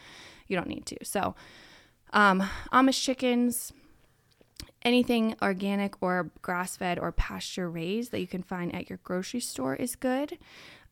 [0.48, 0.96] you don't need to.
[1.04, 1.34] So
[2.12, 2.42] um,
[2.72, 3.72] Amish chickens,
[4.84, 9.40] anything organic or grass fed or pasture raised that you can find at your grocery
[9.40, 10.38] store is good.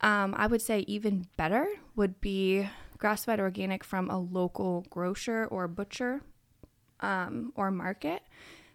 [0.00, 1.66] Um, I would say even better
[1.96, 2.68] would be
[2.98, 6.22] grass fed organic from a local grocer or butcher
[7.00, 8.22] um, or market,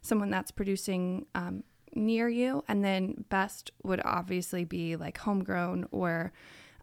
[0.01, 1.63] someone that's producing um,
[1.93, 2.63] near you.
[2.68, 6.34] And then best would obviously be like homegrown or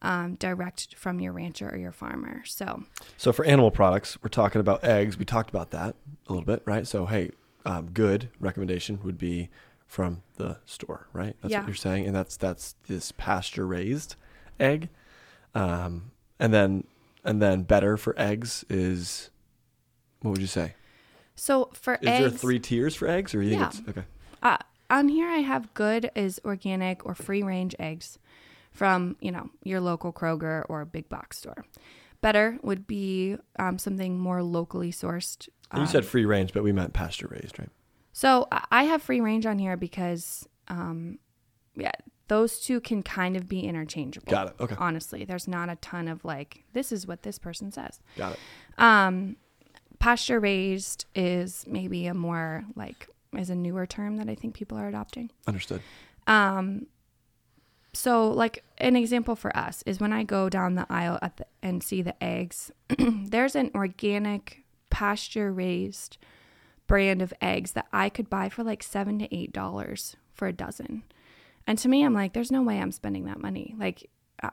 [0.01, 2.43] um, direct from your rancher or your farmer.
[2.45, 2.83] So,
[3.16, 5.16] So for animal products, we're talking about eggs.
[5.16, 5.95] We talked about that
[6.26, 6.87] a little bit, right?
[6.87, 7.30] So hey,
[7.65, 9.49] um, good recommendation would be
[9.87, 11.37] from the store, right?
[11.43, 11.61] That's Yeah.
[11.61, 14.17] what you're saying, and that's that's this pasture raised
[14.59, 14.89] egg,
[15.55, 16.85] um, and then
[17.25, 19.31] and then better for eggs is
[20.21, 20.75] what would you say?
[21.35, 23.69] so for Is eggs, there three tiers for eggs, or you think Yeah.
[23.69, 24.05] it's okay?
[24.43, 24.59] Uh,
[24.91, 28.19] on here, I have good is organic or free range eggs
[28.73, 31.65] from you know your local Kroger or big box store.
[32.21, 35.49] Better would be um, something more locally sourced.
[35.73, 37.70] And you um, said free range, but we meant pasture raised, right?
[38.12, 41.18] so I- I have free range on here because, um,
[41.75, 41.93] yeah,
[42.29, 44.31] those two can kind of be interchangeable.
[44.31, 44.55] Got it.
[44.61, 44.77] Okay.
[44.79, 48.01] Honestly, there's not a ton of like, this is what this person says.
[48.16, 48.39] Got it.
[48.79, 49.37] Um,
[49.99, 54.77] pasture raised is maybe a more like is a newer term that I think people
[54.79, 55.31] are adopting.
[55.47, 55.81] Understood.
[56.27, 56.87] Um,
[57.95, 61.47] so like an example for us is when I go down the aisle at the,
[61.62, 64.62] and see the eggs, there's an organic
[64.93, 66.18] pasture raised
[66.86, 70.53] brand of eggs that I could buy for like seven to eight dollars for a
[70.53, 71.03] dozen.
[71.66, 73.74] And to me, I'm like, there's no way I'm spending that money.
[73.78, 74.11] Like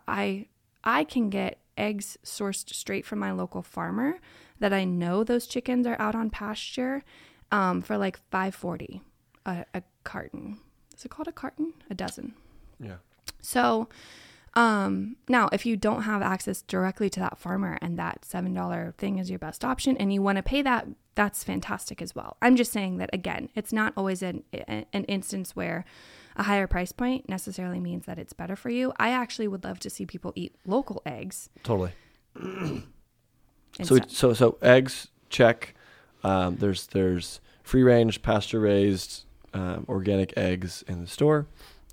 [0.08, 0.48] I
[0.84, 4.20] I can get eggs sourced straight from my local farmer
[4.60, 7.04] that I know those chickens are out on pasture
[7.52, 9.02] um, for like five forty
[9.46, 10.60] a, a carton.
[10.96, 11.74] Is it called a carton?
[11.90, 12.34] A dozen.
[12.80, 12.98] Yeah.
[13.42, 13.90] So
[14.54, 19.20] um, now, if you don't have access directly to that farmer and that $7 thing
[19.20, 22.38] is your best option and you want to pay that, that's fantastic as well.
[22.42, 25.86] I'm just saying that, again, it's not always an, an instance where
[26.36, 28.94] a higher price point necessarily means that it's better for you.
[28.98, 31.50] I actually would love to see people eat local eggs.
[31.64, 31.92] Totally.
[33.84, 35.76] so, so, so eggs check.
[36.24, 41.48] Um, there's there's free range, pasture raised, um, organic eggs in the store,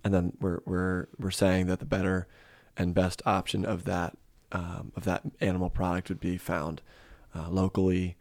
[0.04, 2.26] and then we're we're we're saying that the better
[2.76, 4.16] and best option of that
[4.52, 6.80] um, of that animal product would be found
[7.34, 8.16] uh, locally,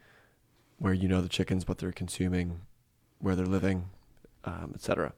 [0.77, 2.61] where you know the chickens, what they're consuming,
[3.19, 3.89] where they're living,
[4.43, 5.13] um, etc.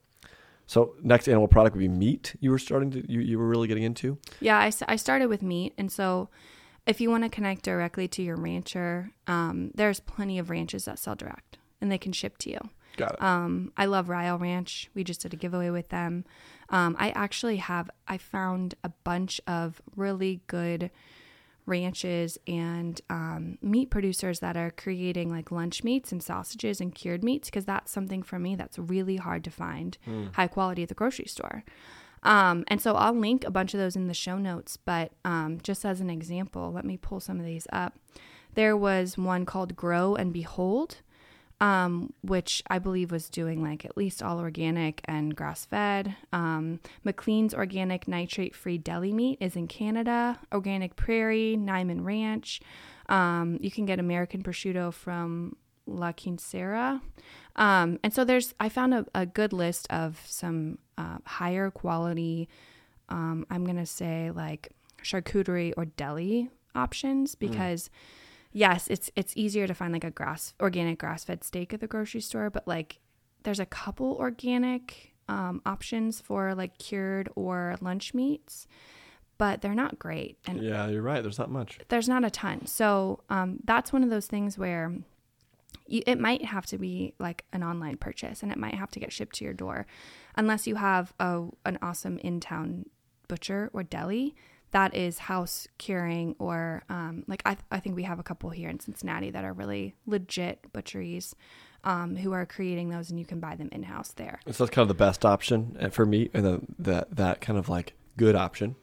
[0.65, 2.35] So next animal product would be meat.
[2.41, 4.17] You were starting to you, you were really getting into.
[4.41, 5.73] Yeah, I started with meat.
[5.77, 6.29] And so
[6.85, 10.99] if you want to connect directly to your rancher, um, there's plenty of ranches that
[10.99, 12.59] sell direct and they can ship to you.
[12.97, 13.21] Got it.
[13.21, 14.89] Um, I love Ryle Ranch.
[14.93, 16.25] We just did a giveaway with them.
[16.69, 20.91] Um, I actually have, I found a bunch of really good
[21.65, 27.23] ranches and um, meat producers that are creating like lunch meats and sausages and cured
[27.23, 29.97] meats because that's something for me that's really hard to find
[30.33, 31.63] high quality at the grocery store.
[32.23, 35.59] Um, and so I'll link a bunch of those in the show notes, but um,
[35.61, 37.97] just as an example, let me pull some of these up.
[38.55, 40.97] There was one called Grow and Behold,
[41.59, 46.15] um, which I believe was doing like at least all organic and grass fed.
[46.31, 50.39] Um, McLean's organic nitrate free deli meat is in Canada.
[50.53, 52.61] Organic Prairie, Niman Ranch.
[53.09, 55.55] Um, you can get American prosciutto from
[55.87, 57.01] La Quincera.
[57.55, 62.49] Um, and so there's, I found a, a good list of some uh, higher quality,
[63.09, 67.89] um, I'm going to say like charcuterie or deli options because
[68.57, 71.87] yes, it's it's easier to find like a grass organic grass fed steak at the
[71.87, 72.99] grocery store, but like
[73.43, 78.67] there's a couple organic um, options for like cured or lunch meats,
[79.37, 81.21] but they're not great and Yeah, you're right.
[81.21, 81.79] There's not much.
[81.89, 82.65] there's not a ton.
[82.65, 84.91] So um, that's one of those things where
[85.85, 88.99] you, it might have to be like an online purchase and it might have to
[88.99, 89.85] get shipped to your door
[90.35, 92.85] unless you have a, an awesome in town
[93.27, 94.33] butcher or deli
[94.71, 98.69] that is house curing or um, like I, I think we have a couple here
[98.69, 101.35] in cincinnati that are really legit butcheries
[101.83, 104.75] um, who are creating those and you can buy them in house there So that's
[104.75, 107.93] kind of the best option uh, for me, and then that that kind of like
[108.17, 108.75] good option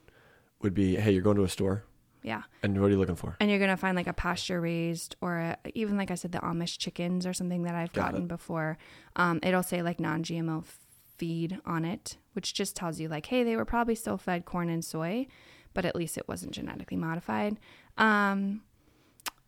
[0.63, 1.85] would be, hey, you're going to a store,
[2.23, 3.37] yeah and what are you looking for?
[3.41, 6.39] and you're gonna find like a pasture raised or a, even like I said the
[6.39, 8.29] Amish chickens or something that I've Got gotten it.
[8.29, 8.79] before.
[9.17, 10.65] Um, it'll say like non-GMO
[11.19, 14.69] feed on it, which just tells you like, hey, they were probably still fed corn
[14.71, 15.27] and soy,
[15.75, 17.59] but at least it wasn't genetically modified.
[17.99, 18.63] Um,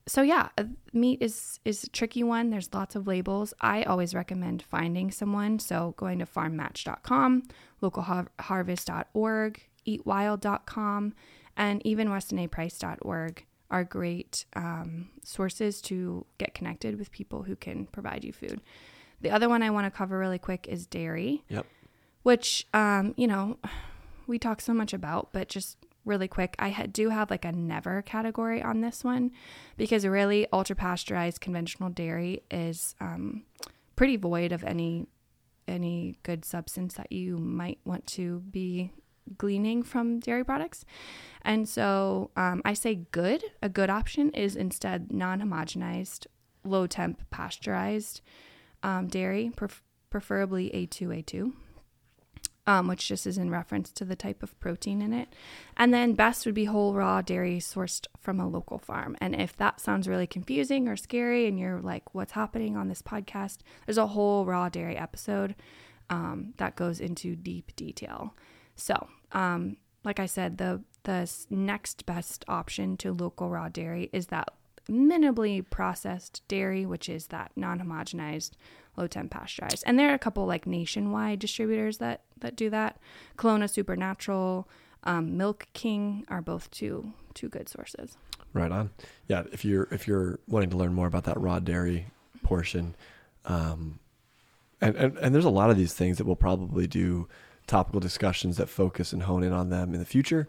[0.08, 2.50] so yeah, uh, meat is is a tricky one.
[2.50, 3.52] There's lots of labels.
[3.60, 5.58] I always recommend finding someone.
[5.58, 7.42] So going to farmmatch.com,
[7.82, 11.14] localharvest.org, eatwild.com,
[11.56, 18.22] and even westonaprice.org are great um, sources to get connected with people who can provide
[18.24, 18.60] you food.
[19.20, 21.66] The other one I want to cover really quick is dairy Yep.
[22.22, 23.58] which um, you know
[24.28, 27.52] we talk so much about but just really quick i ha- do have like a
[27.52, 29.30] never category on this one
[29.76, 33.42] because really ultra pasteurized conventional dairy is um,
[33.96, 35.06] pretty void of any
[35.68, 38.92] any good substance that you might want to be
[39.36, 40.84] gleaning from dairy products.
[41.42, 43.42] And so um, i say good.
[43.62, 46.26] A good option is instead non-homogenized
[46.64, 48.20] low temp pasteurized
[48.82, 51.52] um, dairy pref- preferably a2a2
[52.66, 55.28] um, which just is in reference to the type of protein in it.
[55.76, 59.16] And then best would be whole raw dairy sourced from a local farm.
[59.20, 63.02] And if that sounds really confusing or scary and you're like, what's happening on this
[63.02, 65.54] podcast, there's a whole raw dairy episode
[66.10, 68.34] um, that goes into deep detail.
[68.74, 74.26] So, um, like I said, the the next best option to local raw dairy is
[74.26, 74.48] that
[74.90, 78.52] minimally processed dairy, which is that non-homogenized,
[78.96, 79.84] low temp pasteurized.
[79.86, 82.98] And there are a couple like nationwide distributors that that do that.
[83.36, 84.64] Kalona SuperNatural,
[85.04, 88.16] um, Milk King are both two two good sources.
[88.52, 88.90] Right on.
[89.28, 92.06] Yeah, if you're if you're wanting to learn more about that raw dairy
[92.42, 92.94] portion,
[93.44, 93.98] um,
[94.80, 97.28] and, and and there's a lot of these things that we'll probably do
[97.66, 100.48] topical discussions that focus and hone in on them in the future.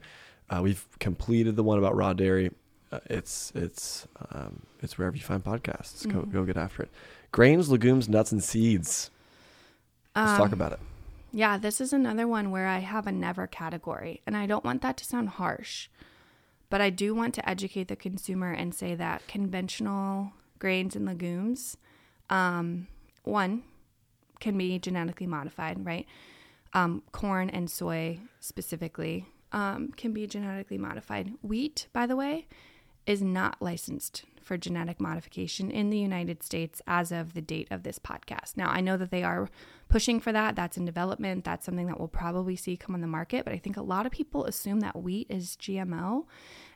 [0.49, 2.51] Uh, we've completed the one about raw dairy.
[2.91, 6.07] Uh, it's it's um, it's wherever you find podcasts.
[6.09, 6.31] Go Mhm.
[6.31, 6.89] go get after it.
[7.33, 9.11] Grains, legumes, nuts, and seeds.
[10.15, 10.79] Let's talk Um, about it.
[11.31, 14.81] Yeah, this is another one where I have a never category, and I don't want
[14.81, 15.89] that to sound harsh,
[16.69, 21.77] but I do want to educate the consumer and say that conventional grains and legumes,
[22.29, 22.87] um,
[23.23, 23.63] one,
[24.39, 26.05] can be genetically modified, right?
[26.73, 31.33] Um, corn and soy specifically um, can be genetically modified.
[31.41, 32.47] Wheat, by the way,
[33.05, 37.83] is not licensed for genetic modification in the United States as of the date of
[37.83, 38.55] this podcast.
[38.55, 39.49] Now, I know that they are
[39.89, 40.55] pushing for that.
[40.55, 41.43] That's in development.
[41.43, 43.43] That's something that we'll probably see come on the market.
[43.43, 46.25] But I think a lot of people assume that wheat is GMO.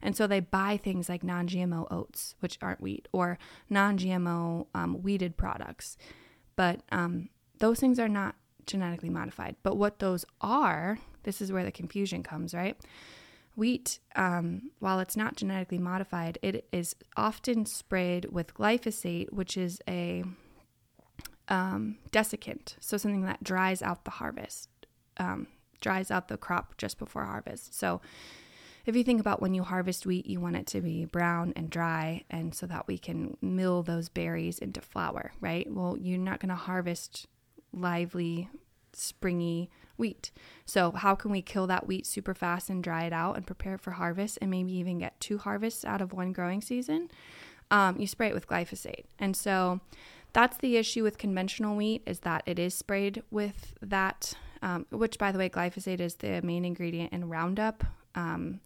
[0.02, 4.68] And so they buy things like non GMO oats, which aren't wheat, or non GMO
[4.76, 5.98] um, weeded products.
[6.56, 8.36] But um, those things are not
[8.68, 9.56] genetically modified.
[9.64, 12.78] But what those are, this is where the confusion comes, right?
[13.56, 19.82] Wheat, um, while it's not genetically modified, it is often sprayed with glyphosate, which is
[19.88, 20.24] a
[21.49, 24.70] um, desiccant, so something that dries out the harvest,
[25.18, 25.47] um,
[25.82, 27.78] dries out the crop just before harvest.
[27.78, 28.02] So,
[28.86, 31.70] if you think about when you harvest wheat, you want it to be brown and
[31.70, 35.72] dry, and so that we can mill those berries into flour, right?
[35.72, 37.28] Well, you're not going to harvest
[37.74, 38.49] lively,
[38.94, 40.32] springy wheat.
[40.66, 43.76] So, how can we kill that wheat super fast and dry it out and prepare
[43.76, 47.10] it for harvest and maybe even get two harvests out of one growing season?
[47.70, 49.06] Um, you spray it with glyphosate.
[49.20, 49.80] And so,
[50.34, 55.18] that's the issue with conventional wheat is that it is sprayed with that, um, which,
[55.18, 57.84] by the way, glyphosate is the main ingredient in Roundup.
[58.16, 58.60] Um,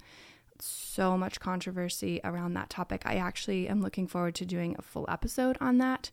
[0.62, 3.04] so much controversy around that topic.
[3.06, 6.12] I actually am looking forward to doing a full episode on that.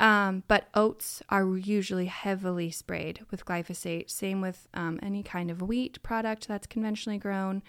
[0.00, 4.10] Um, but oats are usually heavily sprayed with glyphosate.
[4.10, 7.62] Same with um, any kind of wheat product that's conventionally grown.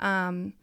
[0.00, 0.54] Um,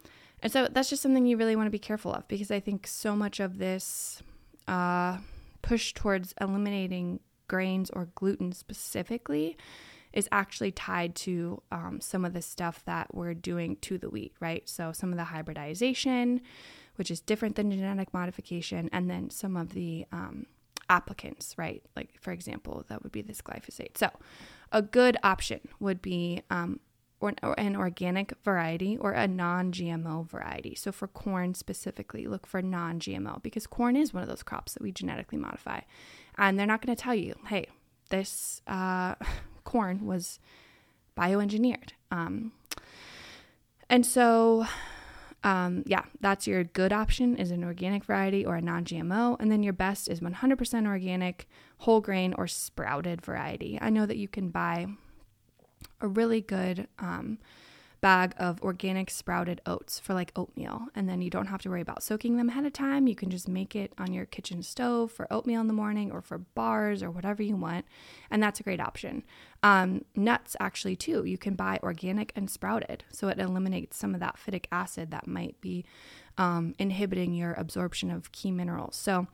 [0.41, 2.88] and so that's just something you really want to be careful of because I think
[2.88, 4.24] so much of this
[4.68, 5.18] uh,
[5.62, 9.57] push towards eliminating grains or gluten specifically
[10.14, 14.34] is actually tied to um, some of the stuff that we're doing to the wheat,
[14.39, 14.68] right?
[14.68, 16.41] So some of the hybridization,
[16.95, 20.45] which is different than genetic modification, and then some of the um,
[20.89, 21.84] applicants, right?
[21.95, 23.97] Like for example, that would be this glyphosate.
[23.97, 24.09] So
[24.72, 26.80] a good option would be um,
[27.22, 30.76] or, or an organic variety or a non-GMO variety.
[30.76, 34.82] So for corn specifically, look for non-GMO because corn is one of those crops that
[34.82, 35.82] we genetically modify,
[36.38, 37.68] and they're not going to tell you, hey,
[38.09, 39.16] this uh,
[39.64, 40.39] corn was
[41.18, 41.91] bioengineered.
[42.09, 42.51] Um,
[43.89, 44.66] and so,
[45.43, 49.64] um, yeah, that's your good option is an organic variety or a non-GMO, and then
[49.64, 51.47] your best is 100% organic,
[51.80, 53.78] whole grain or sprouted variety.
[53.82, 54.88] I know that you can buy
[55.99, 57.39] a really good um,
[58.01, 61.81] bag of organic sprouted oats for like oatmeal, and then you don't have to worry
[61.81, 63.07] about soaking them ahead of time.
[63.07, 66.21] You can just make it on your kitchen stove for oatmeal in the morning or
[66.21, 67.85] for bars or whatever you want,
[68.31, 69.23] and that's a great option.
[69.63, 74.19] Um, nuts, actually, too, you can buy organic and sprouted, so it eliminates some of
[74.19, 75.85] that phytic acid that might be
[76.37, 78.95] um, inhibiting your absorption of key minerals.
[78.95, 79.27] So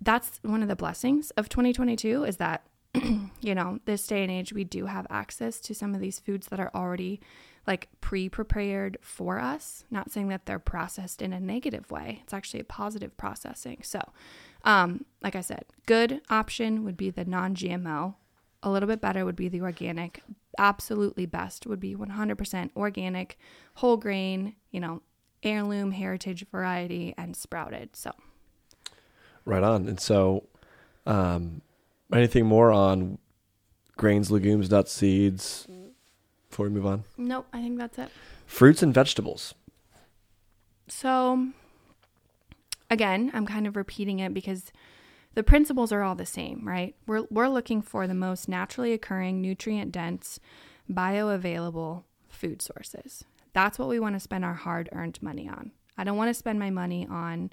[0.00, 2.62] that's one of the blessings of 2022 is that
[3.40, 6.46] you know, this day and age, we do have access to some of these foods
[6.48, 7.20] that are already
[7.66, 9.84] like pre prepared for us.
[9.90, 13.80] Not saying that they're processed in a negative way, it's actually a positive processing.
[13.82, 14.00] So,
[14.64, 18.14] um, like I said, good option would be the non GMO.
[18.62, 20.22] A little bit better would be the organic.
[20.58, 23.38] Absolutely best would be 100% organic,
[23.74, 25.02] whole grain, you know,
[25.42, 27.94] heirloom, heritage variety, and sprouted.
[27.94, 28.12] So,
[29.44, 29.86] Right on.
[29.86, 30.48] And so,
[31.06, 31.62] um,
[32.12, 33.18] anything more on
[33.96, 35.68] grains, legumes, nuts, seeds
[36.56, 37.04] before we move on?
[37.18, 38.08] nope, I think that's it.
[38.46, 39.54] Fruits and vegetables.
[40.88, 41.48] So,
[42.88, 44.72] again, I'm kind of repeating it because
[45.34, 46.94] the principles are all the same, right?
[47.06, 50.40] We're, we're looking for the most naturally occurring, nutrient dense,
[50.90, 53.22] bioavailable food sources.
[53.52, 55.72] That's what we want to spend our hard earned money on.
[55.98, 57.50] I don't want to spend my money on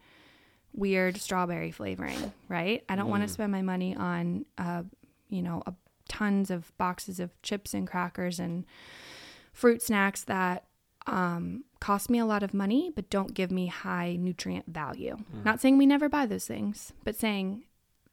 [0.71, 2.85] weird strawberry flavoring, right?
[2.87, 4.83] I don't want to spend my money on, uh,
[5.27, 5.73] you know, a,
[6.07, 8.65] tons of boxes of chips and crackers and
[9.51, 10.65] fruit snacks that
[11.05, 15.17] um, cost me a lot of money but don't give me high nutrient value.
[15.43, 17.63] Not saying we never buy those things, but saying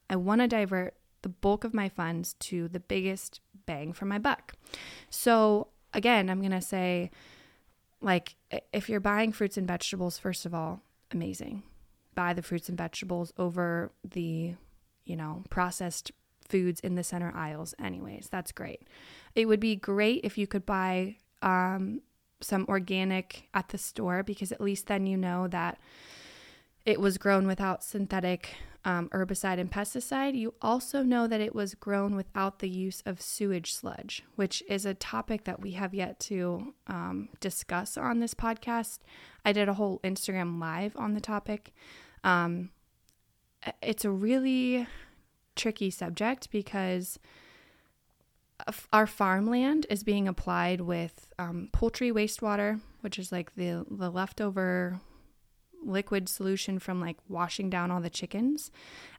[0.08, 4.18] I want to divert the bulk of my funds to the biggest bang for my
[4.18, 4.54] buck.
[5.10, 7.10] So, again, I'm going to say,
[8.00, 8.34] like,
[8.72, 10.82] if you're buying fruits and vegetables, first of all,
[11.12, 11.62] amazing.
[12.14, 14.54] Buy the fruits and vegetables over the,
[15.04, 16.10] you know, processed
[16.50, 18.28] foods in the center aisles, anyways.
[18.30, 18.82] That's great.
[19.34, 22.02] It would be great if you could buy um,
[22.40, 25.78] some organic at the store because at least then you know that
[26.84, 30.34] it was grown without synthetic um, herbicide and pesticide.
[30.34, 34.86] You also know that it was grown without the use of sewage sludge, which is
[34.86, 39.00] a topic that we have yet to um, discuss on this podcast.
[39.44, 41.74] I did a whole Instagram live on the topic.
[42.24, 42.70] Um,
[43.82, 44.86] it's a really
[45.60, 47.18] tricky subject because
[48.92, 55.00] our farmland is being applied with um, poultry wastewater, which is like the the leftover
[55.82, 58.70] liquid solution from like washing down all the chickens,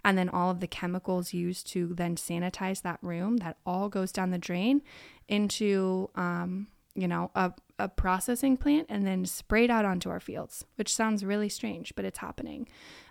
[0.04, 3.38] and then all of the chemicals used to then sanitize that room.
[3.38, 4.82] That all goes down the drain
[5.28, 10.66] into um, you know a a processing plant and then sprayed out onto our fields,
[10.76, 12.68] which sounds really strange, but it's happening.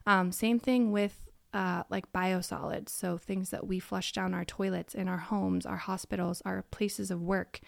[0.06, 4.94] Um, same thing with uh, like biosolids, so things that we flush down our toilets
[4.94, 7.60] in our homes, our hospitals, our places of work,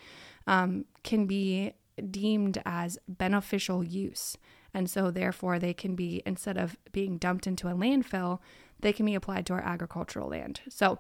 [0.47, 1.73] um, can be
[2.11, 4.37] deemed as beneficial use.
[4.75, 8.39] And so, therefore, they can be, instead of being dumped into a landfill,
[8.81, 10.61] they can be applied to our agricultural land.
[10.69, 10.99] So,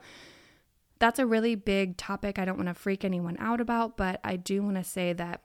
[0.98, 4.36] that's a really big topic I don't want to freak anyone out about, but I
[4.36, 5.42] do want to say that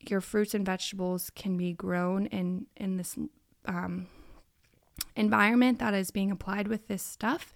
[0.00, 3.16] your fruits and vegetables can be grown in, in this
[3.66, 4.08] um,
[5.16, 7.52] environment that is being applied with this stuff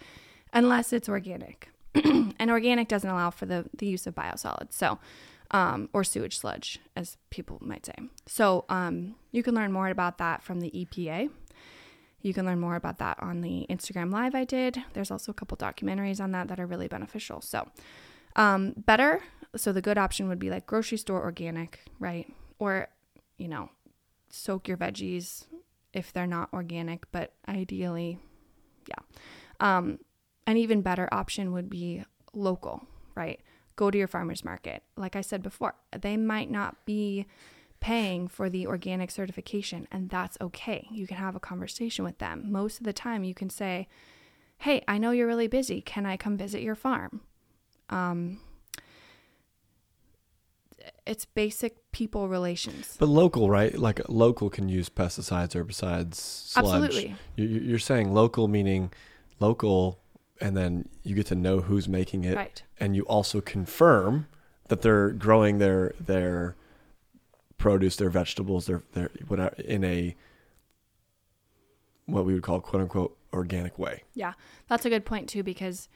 [0.52, 1.68] unless it's organic.
[1.94, 4.72] and organic doesn't allow for the, the use of biosolids.
[4.72, 4.98] So,
[5.50, 7.94] um, or sewage sludge, as people might say.
[8.26, 11.30] So, um, you can learn more about that from the EPA.
[12.22, 14.82] You can learn more about that on the Instagram Live I did.
[14.94, 17.40] There's also a couple documentaries on that that are really beneficial.
[17.40, 17.68] So,
[18.34, 19.22] um, better.
[19.54, 22.32] So, the good option would be like grocery store organic, right?
[22.58, 22.88] Or,
[23.36, 23.70] you know,
[24.30, 25.44] soak your veggies
[25.94, 28.18] if they're not organic, but ideally,
[28.88, 28.96] yeah.
[29.60, 29.98] Um,
[30.46, 32.82] an even better option would be local,
[33.14, 33.40] right?
[33.76, 34.82] Go to your farmer's market.
[34.96, 37.26] Like I said before, they might not be
[37.80, 40.88] paying for the organic certification, and that's okay.
[40.90, 42.50] You can have a conversation with them.
[42.50, 43.88] Most of the time, you can say,
[44.58, 45.80] Hey, I know you're really busy.
[45.80, 47.20] Can I come visit your farm?
[47.90, 48.40] Um,
[51.06, 52.96] it's basic people relations.
[52.98, 53.76] But local, right?
[53.78, 56.84] Like local can use pesticides, herbicides, sludge.
[56.84, 57.16] Absolutely.
[57.36, 58.92] You're saying local meaning
[59.40, 60.00] local,
[60.40, 62.62] and then you get to know who's making it, right?
[62.78, 64.26] And you also confirm
[64.68, 66.56] that they're growing their their
[67.58, 70.16] produce, their vegetables, their their whatever in a
[72.06, 74.02] what we would call quote unquote organic way.
[74.14, 74.34] Yeah,
[74.68, 75.88] that's a good point too because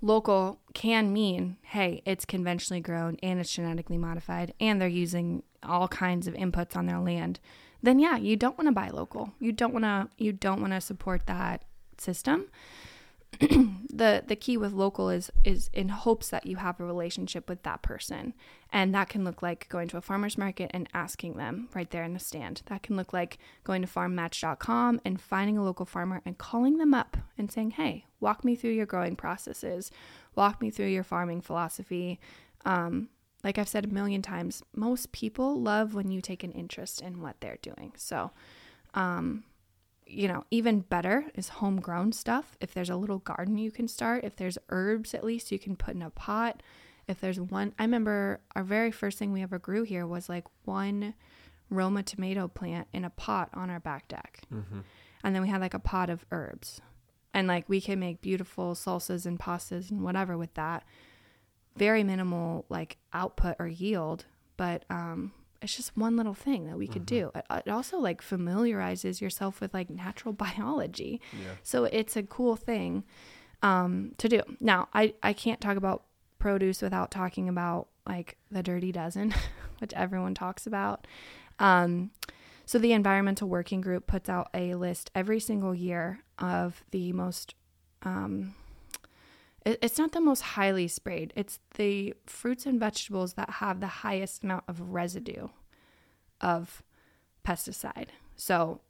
[0.00, 5.88] local can mean, hey, it's conventionally grown and it's genetically modified and they're using all
[5.88, 7.38] kinds of inputs on their land,
[7.82, 9.32] then yeah, you don't want to buy local.
[9.38, 11.64] You don't want to you don't want to support that
[11.98, 12.46] system.
[13.40, 17.62] the the key with local is is in hopes that you have a relationship with
[17.62, 18.34] that person.
[18.72, 22.04] And that can look like going to a farmers market and asking them right there
[22.04, 22.62] in the stand.
[22.66, 26.94] That can look like going to farmmatch.com and finding a local farmer and calling them
[26.94, 29.90] up and saying hey walk me through your growing processes.
[30.34, 32.20] Walk me through your farming philosophy.
[32.64, 33.08] Um,
[33.42, 37.22] like i've said a million times most people love when you take an interest in
[37.22, 37.92] what they're doing.
[37.96, 38.32] So
[38.94, 39.44] um,
[40.10, 42.56] you know, even better is homegrown stuff.
[42.60, 45.76] If there's a little garden you can start, if there's herbs at least you can
[45.76, 46.62] put in a pot.
[47.08, 50.44] If there's one, I remember our very first thing we ever grew here was like
[50.64, 51.14] one
[51.68, 54.42] Roma tomato plant in a pot on our back deck.
[54.52, 54.80] Mm-hmm.
[55.24, 56.80] And then we had like a pot of herbs.
[57.32, 60.84] And like we can make beautiful salsas and pastas and whatever with that.
[61.76, 65.32] Very minimal like output or yield, but um,
[65.62, 67.30] it's just one little thing that we could mm-hmm.
[67.30, 67.32] do.
[67.34, 71.20] It, it, also like familiarizes yourself with like natural biology.
[71.32, 71.54] Yeah.
[71.62, 73.04] So it's a cool thing
[73.62, 74.42] um, to do.
[74.58, 76.04] Now, I, I can't talk about
[76.38, 79.34] produce without talking about like the dirty dozen,
[79.78, 81.06] which everyone talks about.
[81.58, 82.10] Um,
[82.64, 87.54] so the Environmental Working Group puts out a list every single year of the most
[88.02, 88.54] um,
[89.64, 91.32] it's not the most highly sprayed.
[91.36, 95.48] It's the fruits and vegetables that have the highest amount of residue
[96.40, 96.82] of
[97.46, 98.08] pesticide.
[98.36, 98.80] So,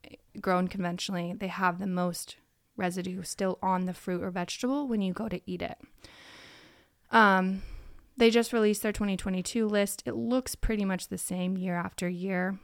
[0.41, 2.37] grown conventionally, they have the most
[2.77, 5.79] residue still on the fruit or vegetable when you go to eat it.
[7.11, 7.63] Um,
[8.17, 10.03] they just released their 2022 list.
[10.07, 12.59] It looks pretty much the same year after year.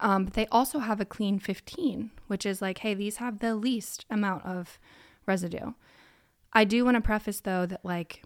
[0.00, 3.54] Um, but they also have a clean 15, which is like, hey, these have the
[3.54, 4.78] least amount of
[5.26, 5.72] residue.
[6.54, 8.22] I do want to preface though that like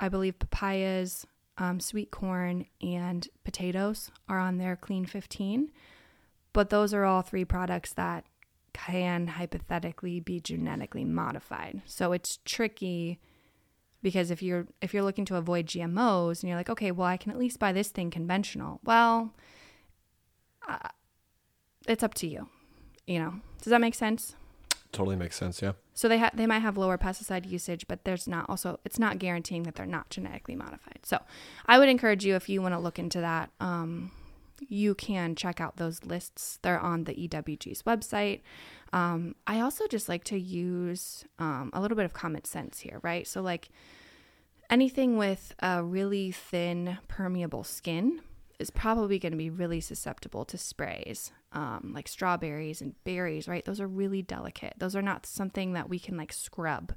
[0.00, 1.26] I believe papayas,
[1.58, 5.70] um, sweet corn, and potatoes are on their Clean 15.
[6.52, 8.24] But those are all three products that
[8.72, 11.82] can hypothetically be genetically modified.
[11.84, 13.20] So it's tricky
[14.02, 17.16] because if you're if you're looking to avoid GMOs and you're like, okay, well, I
[17.16, 18.80] can at least buy this thing conventional.
[18.84, 19.34] Well,
[20.68, 20.88] uh,
[21.86, 22.48] it's up to you.
[23.06, 24.36] You know, does that make sense?
[24.92, 25.62] Totally makes sense.
[25.62, 25.72] Yeah.
[25.94, 29.18] So they ha- they might have lower pesticide usage, but there's not also it's not
[29.18, 31.00] guaranteeing that they're not genetically modified.
[31.02, 31.18] So
[31.66, 33.50] I would encourage you if you want to look into that.
[33.58, 34.12] Um,
[34.68, 36.58] you can check out those lists.
[36.62, 38.42] They're on the EWG's website.
[38.92, 43.00] Um, I also just like to use um, a little bit of common sense here,
[43.02, 43.26] right?
[43.26, 43.70] So, like
[44.70, 48.20] anything with a really thin, permeable skin
[48.58, 53.64] is probably going to be really susceptible to sprays, um, like strawberries and berries, right?
[53.64, 54.74] Those are really delicate.
[54.78, 56.92] Those are not something that we can like scrub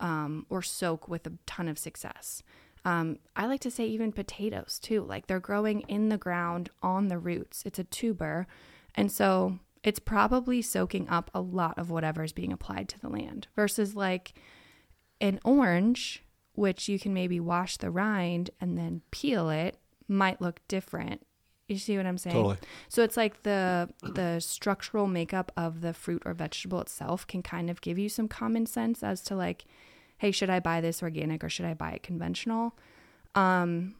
[0.00, 2.42] um, or soak with a ton of success.
[2.84, 5.02] Um, I like to say even potatoes too.
[5.02, 7.62] Like they're growing in the ground on the roots.
[7.66, 8.46] It's a tuber.
[8.94, 13.08] And so it's probably soaking up a lot of whatever is being applied to the
[13.08, 14.34] land versus like
[15.20, 16.22] an orange,
[16.54, 19.78] which you can maybe wash the rind and then peel it,
[20.08, 21.25] might look different.
[21.68, 22.36] You see what I'm saying?
[22.36, 22.58] Totally.
[22.88, 27.68] So it's like the the structural makeup of the fruit or vegetable itself can kind
[27.70, 29.64] of give you some common sense as to like
[30.18, 32.74] hey, should I buy this organic or should I buy it conventional?
[33.34, 33.96] Um,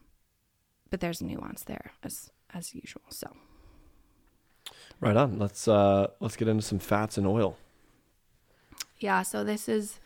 [0.89, 3.03] but there's a nuance there as as usual.
[3.11, 3.29] So
[5.01, 5.39] Right on.
[5.39, 7.57] Let's uh let's get into some fats and oil.
[8.99, 10.01] yeah, so this is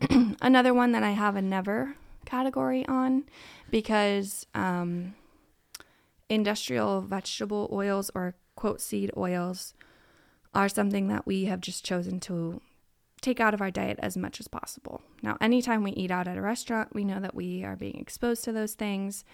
[0.40, 3.24] another one that I have a never category on
[3.70, 5.14] because um,
[6.28, 9.74] industrial vegetable oils or quote seed oils
[10.54, 12.60] are something that we have just chosen to
[13.20, 15.02] take out of our diet as much as possible.
[15.22, 18.44] Now, anytime we eat out at a restaurant, we know that we are being exposed
[18.44, 19.24] to those things.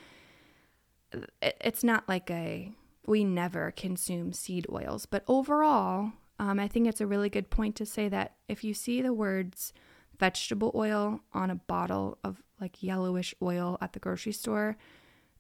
[1.42, 2.72] It's not like a
[3.06, 7.76] we never consume seed oils, but overall, um, I think it's a really good point
[7.76, 9.72] to say that if you see the words
[10.18, 14.76] vegetable oil on a bottle of like yellowish oil at the grocery store,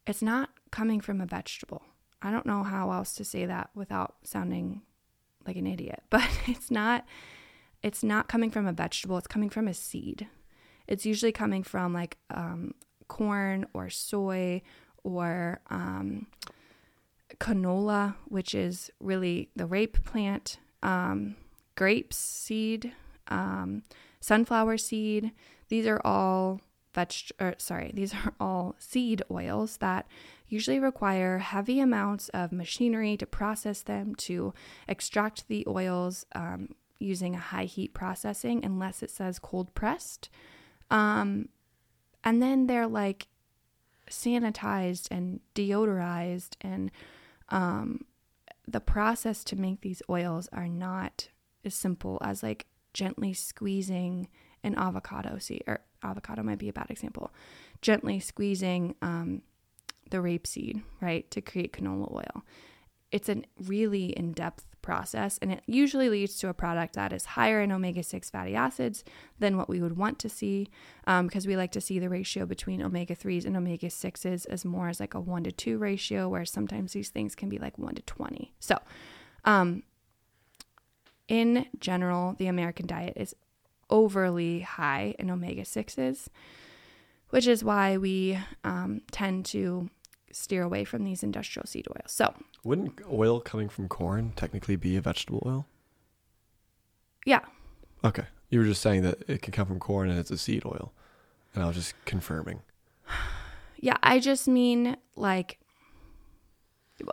[0.06, 1.82] it's not coming from a vegetable.
[2.20, 4.82] I don't know how else to say that without sounding
[5.46, 7.04] like an idiot, but it's not
[7.80, 10.26] it's not coming from a vegetable, it's coming from a seed.
[10.88, 12.74] It's usually coming from like um,
[13.06, 14.62] corn or soy
[15.04, 16.26] or um,
[17.38, 21.36] canola, which is really the rape plant, um,
[21.76, 22.92] grapes seed,
[23.28, 23.82] um,
[24.20, 25.30] sunflower seed.
[25.68, 26.60] These are all
[26.94, 27.12] veg.
[27.38, 30.06] Or, sorry, these are all seed oils that
[30.48, 34.52] usually require heavy amounts of machinery to process them to
[34.88, 40.28] extract the oils um, using a high heat processing, unless it says cold pressed.
[40.90, 41.48] Um,
[42.22, 43.28] and then they're like
[44.10, 46.90] sanitized and deodorized and
[47.48, 48.04] um,
[48.66, 51.28] the process to make these oils are not
[51.64, 54.28] as simple as like gently squeezing
[54.62, 57.32] an avocado seed or avocado might be a bad example
[57.82, 59.42] gently squeezing um,
[60.10, 62.44] the rapeseed right to create canola oil.
[63.10, 67.62] It's a really in-depth process and it usually leads to a product that is higher
[67.62, 69.02] in omega-6 fatty acids
[69.38, 70.68] than what we would want to see
[71.06, 75.00] um, because we like to see the ratio between omega-3s and omega-6s as more as
[75.00, 78.02] like a 1 to 2 ratio where sometimes these things can be like 1 to
[78.02, 78.78] 20 so
[79.46, 79.82] um,
[81.28, 83.34] in general the american diet is
[83.88, 86.28] overly high in omega-6s
[87.34, 89.90] which is why we um, tend to
[90.32, 92.32] steer away from these industrial seed oils so
[92.62, 95.66] Wouldn't oil coming from corn technically be a vegetable oil?
[97.26, 97.40] yeah
[98.04, 98.24] Okay.
[98.50, 100.92] You were just saying that it can come from corn and it's a seed oil.
[101.54, 102.60] And I was just confirming.
[103.80, 105.58] Yeah, I just mean like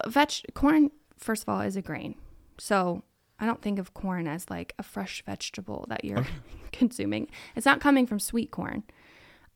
[0.08, 2.16] veg corn first of all is a grain.
[2.58, 3.04] So
[3.40, 6.30] I don't think of corn as like a fresh vegetable that you're Okay.
[6.72, 7.28] consuming.
[7.56, 8.84] It's not coming from sweet corn.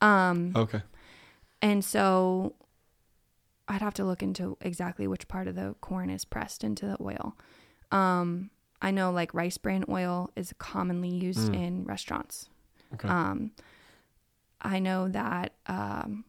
[0.00, 0.82] Um Okay.
[1.62, 2.54] and so
[3.68, 6.96] I'd have to look into exactly which part of the corn is pressed into the
[7.02, 7.36] oil.
[7.90, 8.50] Um
[8.82, 11.54] I know like rice bran oil is commonly used Mm.
[11.54, 12.48] in restaurants.
[12.94, 13.08] Okay.
[13.08, 13.52] Um,
[14.60, 16.24] I know that, um,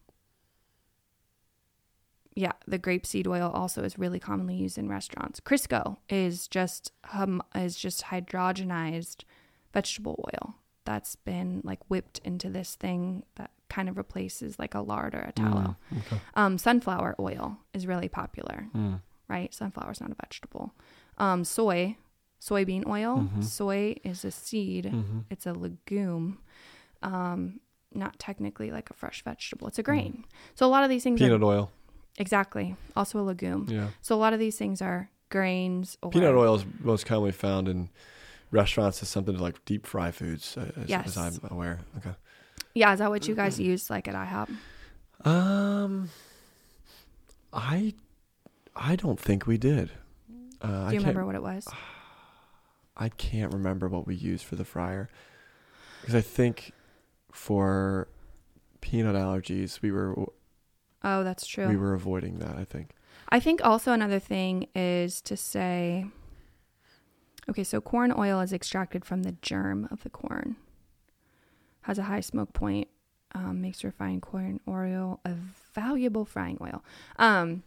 [2.34, 5.40] yeah, the grapeseed oil also is really commonly used in restaurants.
[5.40, 9.24] Crisco is just um, is just hydrogenized
[9.72, 10.54] vegetable oil
[10.84, 15.20] that's been like whipped into this thing that kind of replaces like a lard or
[15.20, 15.76] a tallow.
[15.92, 16.20] Mm, okay.
[16.34, 19.00] Um, sunflower oil is really popular Mm.
[19.28, 19.52] right?
[19.52, 20.74] Sunflower is not a vegetable.
[21.18, 21.96] Um, soy,
[22.40, 23.28] soybean oil.
[23.28, 23.44] Mhm.
[23.44, 24.86] Soy is a seed.
[24.86, 25.24] Mhm.
[25.30, 26.38] It's a legume.
[27.02, 27.60] Um,
[27.94, 29.66] not technically like a fresh vegetable.
[29.68, 30.24] It's a grain.
[30.54, 31.70] So a lot of these things Peanut are oil.
[32.18, 33.66] exactly also a legume.
[33.68, 33.88] Yeah.
[34.02, 37.68] So a lot of these things are grains or Peanut oil is most commonly found
[37.68, 37.90] in
[38.50, 41.06] restaurants as something to like deep fry foods, uh, as, Yes.
[41.08, 41.80] as I'm aware.
[41.98, 42.14] Okay.
[42.78, 44.48] Yeah, is that what you guys use like at IHOP?
[45.26, 46.10] Um,
[47.52, 47.94] I,
[48.76, 49.90] I don't think we did.
[50.62, 51.08] Uh, Do you can't.
[51.08, 51.66] remember what it was?
[52.96, 55.08] I can't remember what we used for the fryer,
[56.00, 56.72] because I think
[57.32, 58.08] for
[58.80, 60.14] peanut allergies we were
[61.04, 61.68] Oh, that's true.
[61.68, 62.56] we were avoiding that.
[62.56, 62.90] I think.
[63.28, 66.06] I think also another thing is to say
[67.50, 70.56] okay, so corn oil is extracted from the germ of the corn,
[71.82, 72.88] has a high smoke point,
[73.34, 75.34] um, makes refined corn oil a
[75.74, 76.82] valuable frying oil.
[77.18, 77.62] Um,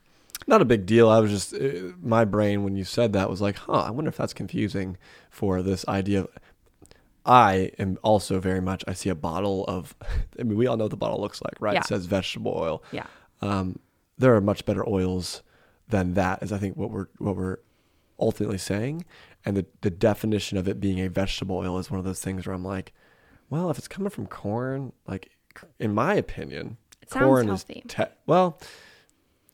[0.47, 1.09] Not a big deal.
[1.09, 3.83] I was just uh, my brain when you said that was like, huh.
[3.87, 4.97] I wonder if that's confusing
[5.29, 6.21] for this idea.
[6.21, 6.29] of
[7.25, 8.83] I am also very much.
[8.87, 9.95] I see a bottle of.
[10.39, 11.73] I mean, we all know what the bottle looks like, right?
[11.73, 11.79] Yeah.
[11.81, 12.83] It says vegetable oil.
[12.91, 13.05] yeah.
[13.41, 13.79] Um,
[14.17, 15.41] there are much better oils
[15.89, 16.43] than that.
[16.43, 17.57] Is I think what we're what we're
[18.19, 19.05] ultimately saying,
[19.45, 22.45] and the the definition of it being a vegetable oil is one of those things
[22.45, 22.93] where I'm like,
[23.51, 25.29] well, if it's coming from corn, like
[25.79, 27.83] in my opinion, It corn healthy.
[27.85, 28.59] is te- well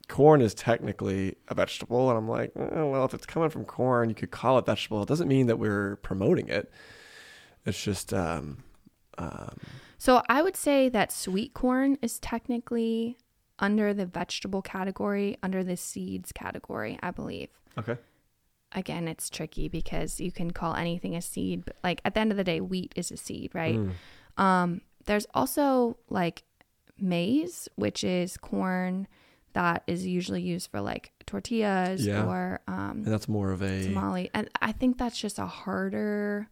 [0.07, 4.07] corn is technically a vegetable and i'm like eh, well if it's coming from corn
[4.07, 6.71] you could call it vegetable it doesn't mean that we're promoting it
[7.65, 8.63] it's just um,
[9.17, 9.57] um
[9.97, 13.17] So I would say that sweet corn is technically
[13.59, 17.49] under the vegetable category, under the seeds category, I believe.
[17.77, 17.97] okay
[18.78, 22.32] Again, it's tricky because you can call anything a seed, but like at the end
[22.32, 23.75] of the day, wheat is a seed, right?
[23.75, 24.41] Mm.
[24.41, 26.43] Um, there's also like
[26.99, 29.07] maize, which is corn
[29.53, 32.25] that is usually used for like tortillas Yeah.
[32.28, 34.30] or um, and that's more of a tamale.
[34.34, 36.47] And I think that's just a harder.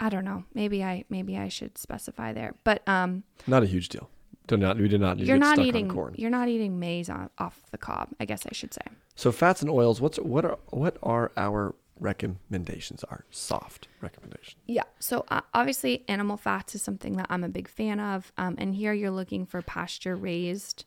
[0.00, 0.44] I don't know.
[0.54, 4.10] Maybe I maybe I should specify there, but um, not a huge deal
[4.48, 7.08] do not we did not need you're not stuck eating corn you're not eating maize
[7.08, 8.08] on, off the cob.
[8.18, 8.82] I guess I should say.
[9.14, 14.82] so fats and oils what's what are what are our recommendations our soft recommendations Yeah.
[15.00, 18.32] So uh, obviously, animal fats is something that I'm a big fan of.
[18.36, 20.84] Um, and here you're looking for pasture raised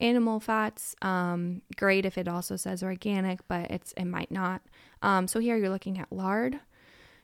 [0.00, 0.94] animal fats.
[1.02, 4.62] Um, great if it also says organic, but it's it might not.
[5.02, 6.58] Um, so here you're looking at lard.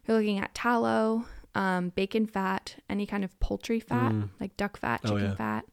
[0.07, 1.25] You're looking at tallow,
[1.55, 4.29] um, bacon fat, any kind of poultry fat Mm.
[4.41, 5.35] like duck fat, Oh, chicken yeah.
[5.35, 5.65] fat.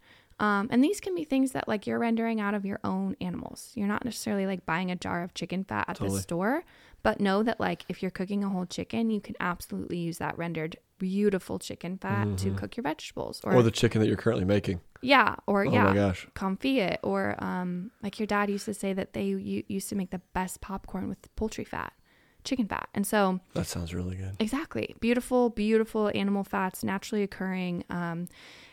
[0.42, 3.72] Um, and these can be things that like you're rendering out of your own animals.
[3.76, 6.18] You're not necessarily like buying a jar of chicken fat at Totally.
[6.18, 6.64] the store,
[7.04, 10.38] but know that like if you're cooking a whole chicken, you can absolutely use that
[10.38, 12.58] rendered beautiful chicken fat to Mhm.
[12.58, 15.94] cook your vegetables or, the chicken that you're currently making yeah, or oh yeah, my
[15.96, 19.96] gosh confit or um like your dad used to say that they u- used to
[19.96, 21.94] make the best popcorn with poultry fat,
[22.44, 22.88] chicken fat.
[22.94, 24.96] And so that sounds really good Exactly.
[25.00, 27.84] Beautiful, beautiful animal fats naturally occurring.
[27.90, 28.28] Um,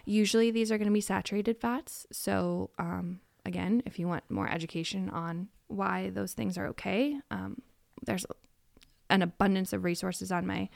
[0.09, 2.07] usually these are going to be saturated fats.
[2.11, 7.61] So, um, again, if you want more education on why those things are okay, um,
[8.05, 8.25] there's
[9.11, 10.69] an abundance of resources on my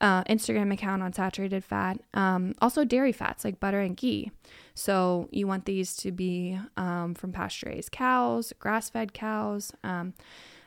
[0.00, 2.00] uh, Instagram account on saturated fat.
[2.14, 4.30] Um, also, dairy fats like butter and ghee.
[4.74, 9.72] So, you want these to be um, from pasture raised cows, grass fed cows.
[9.84, 10.14] Um,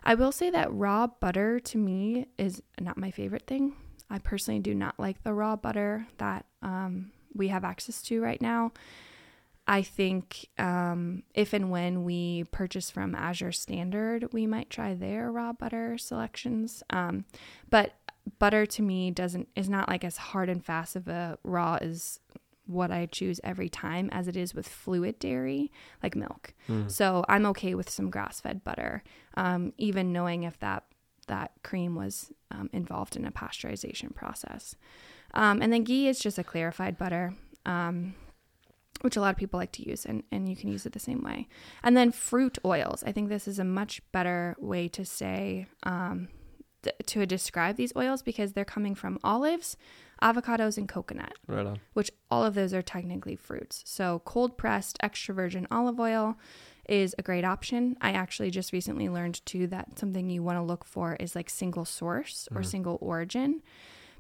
[0.04, 3.74] I will say that raw butter to me is not my favorite thing.
[4.10, 8.42] I personally do not like the raw butter that um, we have access to right
[8.42, 8.72] now.
[9.68, 15.32] I think um, if and when we purchase from Azure Standard, we might try their
[15.32, 16.84] raw butter selections.
[16.90, 17.26] Um,
[17.70, 17.94] but
[18.40, 22.20] butter to me doesn't is not like as hard and fast of a raw as
[22.66, 25.72] what I choose every time as it is with fluid dairy
[26.02, 26.54] like milk.
[26.88, 29.04] So I'm okay with some grass fed butter,
[29.36, 30.86] um, even knowing if that
[31.28, 34.76] that cream was um, involved in a pasteurization process.
[35.34, 37.34] Um, and then ghee is just a clarified butter,
[37.66, 38.16] um,
[39.02, 41.00] which a lot of people like to use, and, and you can use it the
[41.00, 41.48] same way.
[41.84, 43.04] And then fruit oils.
[43.06, 46.28] I think this is a much better way to say, um,
[46.84, 49.78] th- to describe these oils because they're coming from olives,
[50.22, 53.84] avocados, and coconut right on which all of those are technically fruits.
[53.86, 56.38] So, cold pressed extra virgin olive oil
[56.88, 57.96] is a great option.
[58.02, 61.50] I actually just recently learned too that something you want to look for is like
[61.50, 63.62] single source or single origin.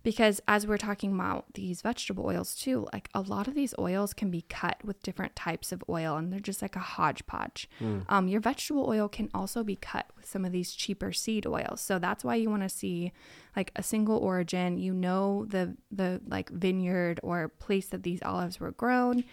[0.03, 4.13] Because as we're talking about these vegetable oils too, like a lot of these oils
[4.13, 7.69] can be cut with different types of oil and they're just like a hodgepodge.
[8.09, 11.81] Um, your vegetable oil can also be cut with some of these cheaper seed oils.
[11.81, 13.11] So that's why you want to see
[13.55, 14.77] like a single origin.
[14.77, 19.23] You know the the like vineyard or place that these olives were grown.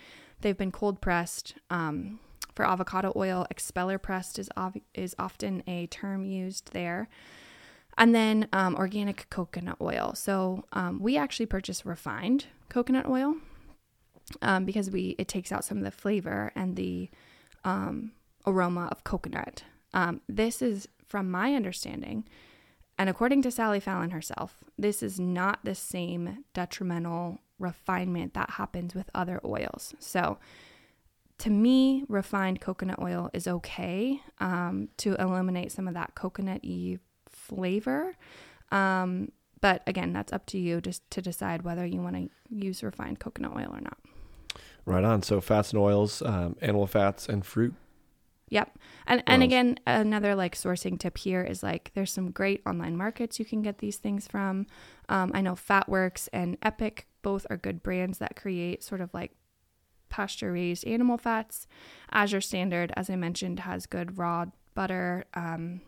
[0.43, 1.55] They've been cold pressed.
[1.71, 2.21] Um,
[2.55, 7.09] for avocado oil, expeller pressed is ov- is often a term used there.
[7.99, 10.12] And then um, organic coconut oil.
[10.14, 13.34] So um, we actually purchase refined coconut oil.
[14.42, 17.11] um, because we it takes out some of the flavor and the
[17.64, 18.12] um,
[18.46, 19.64] aroma of coconut.
[19.94, 22.24] Um, this is, from my understanding,
[22.99, 28.94] and according to Sally Fallon herself, this is not the same detrimental refinement that happens
[28.94, 29.94] with other oils.
[29.99, 30.38] So,
[31.38, 36.99] to me, refined coconut oil is okay um, to eliminate some of that coconut y
[37.49, 38.14] flavor.
[38.70, 42.82] Um, but again, that's up to you just to decide whether you want to use
[42.82, 43.99] refined coconut oil or not.
[44.84, 45.22] Right on.
[45.22, 47.74] So fats and oils, um, animal fats and fruit.
[48.51, 48.78] Yep.
[49.07, 53.38] And and again, another like sourcing tip here is like there's some great online markets
[53.38, 54.66] you can get these things from.
[55.09, 59.32] Um, I know Fatworks and Epic both are good brands that create sort of like
[60.09, 61.66] pasture raised animal fats.
[62.11, 65.82] Azure Standard, as I mentioned, has good raw butter, um,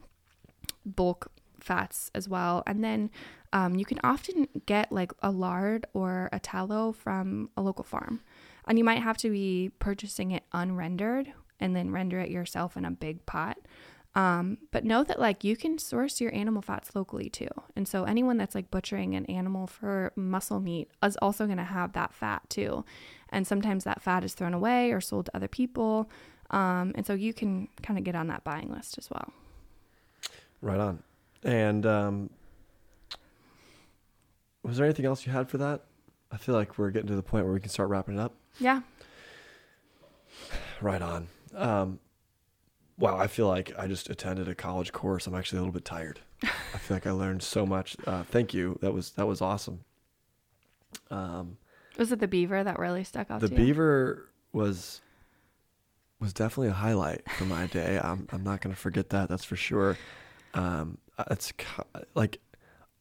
[0.84, 1.30] bulk
[1.62, 2.62] fats as well.
[2.66, 3.11] And then
[3.52, 8.20] um, you can often get like a lard or a tallow from a local farm.
[8.66, 12.84] And you might have to be purchasing it unrendered and then render it yourself in
[12.84, 13.58] a big pot.
[14.14, 17.48] Um, but know that like you can source your animal fats locally too.
[17.76, 21.64] And so anyone that's like butchering an animal for muscle meat is also going to
[21.64, 22.84] have that fat too.
[23.28, 26.11] And sometimes that fat is thrown away or sold to other people.
[26.50, 29.32] Um, and so you can kind of get on that buying list as well.
[30.61, 31.02] Right on.
[31.43, 32.30] And um,
[34.62, 35.84] was there anything else you had for that?
[36.30, 38.34] I feel like we're getting to the point where we can start wrapping it up.
[38.59, 38.82] Yeah.
[40.80, 41.28] Right on.
[41.55, 41.99] Um,
[42.99, 45.26] wow, I feel like I just attended a college course.
[45.26, 46.20] I'm actually a little bit tired.
[46.43, 47.97] I feel like I learned so much.
[48.07, 48.78] Uh, thank you.
[48.80, 49.80] That was that was awesome.
[51.11, 51.59] Um,
[51.99, 53.41] was it the beaver that really stuck out?
[53.41, 55.03] The beaver was
[56.18, 58.01] was definitely a highlight for my day.
[58.03, 59.28] I'm I'm not going to forget that.
[59.28, 59.99] That's for sure.
[60.55, 60.97] Um,
[61.31, 61.53] it's
[62.14, 62.41] like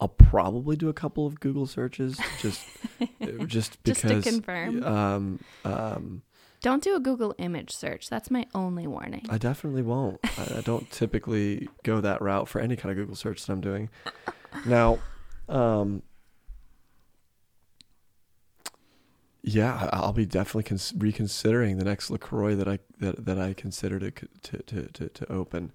[0.00, 2.66] I'll probably do a couple of Google searches just
[3.46, 4.82] just because just to confirm.
[4.82, 6.22] Um, um,
[6.62, 8.08] don't do a Google image search.
[8.08, 9.26] That's my only warning.
[9.30, 10.20] I definitely won't.
[10.38, 13.62] I, I, don't typically go that route for any kind of Google search that I'm
[13.62, 13.88] doing.
[14.66, 14.98] Now,
[15.48, 16.02] um,
[19.42, 23.98] yeah, I'll be definitely cons- reconsidering the next LaCroix that I that, that I consider
[23.98, 25.72] to to to to, to open.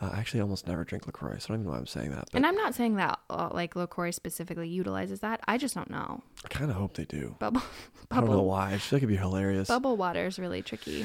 [0.00, 2.10] Uh, I actually almost never drink LaCroix, so I don't even know why I'm saying
[2.10, 2.28] that.
[2.30, 5.40] But and I'm not saying that uh, like LaCroix specifically utilizes that.
[5.48, 6.22] I just don't know.
[6.44, 7.34] I kind of hope they do.
[7.40, 7.70] Bubble, bubble.
[8.10, 8.68] I don't know why.
[8.68, 9.66] I like it'd be hilarious.
[9.66, 11.04] Bubble water is really tricky.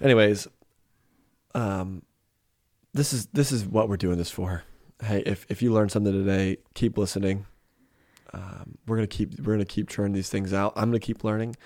[0.00, 0.46] Anyways,
[1.54, 2.02] um,
[2.94, 4.62] this is this is what we're doing this for.
[5.02, 7.46] Hey, if if you learned something today, keep listening.
[8.32, 10.74] Um, we're gonna keep we're gonna keep churning these things out.
[10.76, 11.56] I'm gonna keep learning.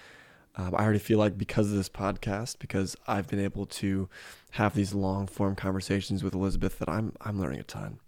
[0.57, 4.09] Um, I already feel like because of this podcast, because I've been able to
[4.53, 8.01] have these long form conversations with Elizabeth, that I'm I'm learning a ton.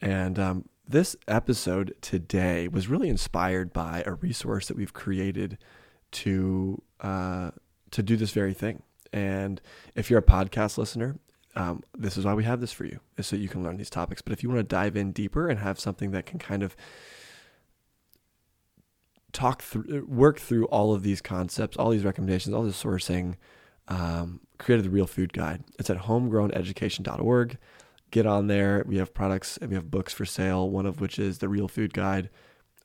[0.00, 5.58] And um, this episode today was really inspired by a resource that we've created
[6.10, 7.50] to uh,
[7.90, 8.82] to do this very thing.
[9.12, 9.60] And
[9.94, 11.18] if you're a podcast listener,
[11.54, 13.90] um, this is why we have this for you, is so you can learn these
[13.90, 14.22] topics.
[14.22, 16.76] But if you want to dive in deeper and have something that can kind of
[19.32, 23.34] talk through, work through all of these concepts, all these recommendations, all this sourcing,
[23.88, 25.64] um, created the Real Food Guide.
[25.78, 27.58] It's at homegrowneducation.org.
[28.10, 28.84] Get on there.
[28.86, 31.68] We have products and we have books for sale, one of which is the Real
[31.68, 32.30] Food Guide.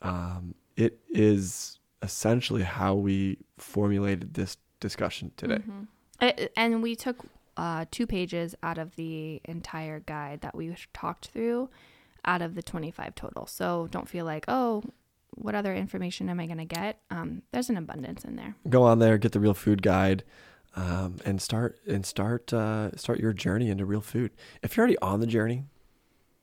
[0.01, 5.59] Um, it is essentially how we formulated this discussion today.
[5.59, 6.45] Mm-hmm.
[6.55, 7.25] And we took
[7.57, 11.69] uh, two pages out of the entire guide that we talked through
[12.25, 13.45] out of the 25 total.
[13.45, 14.83] So don't feel like, oh,
[15.35, 16.99] what other information am I going to get?
[17.09, 18.55] Um, there's an abundance in there.
[18.69, 20.23] Go on there, get the real food guide,
[20.75, 24.31] um, and start and start uh, start your journey into real food.
[24.61, 25.63] If you're already on the journey,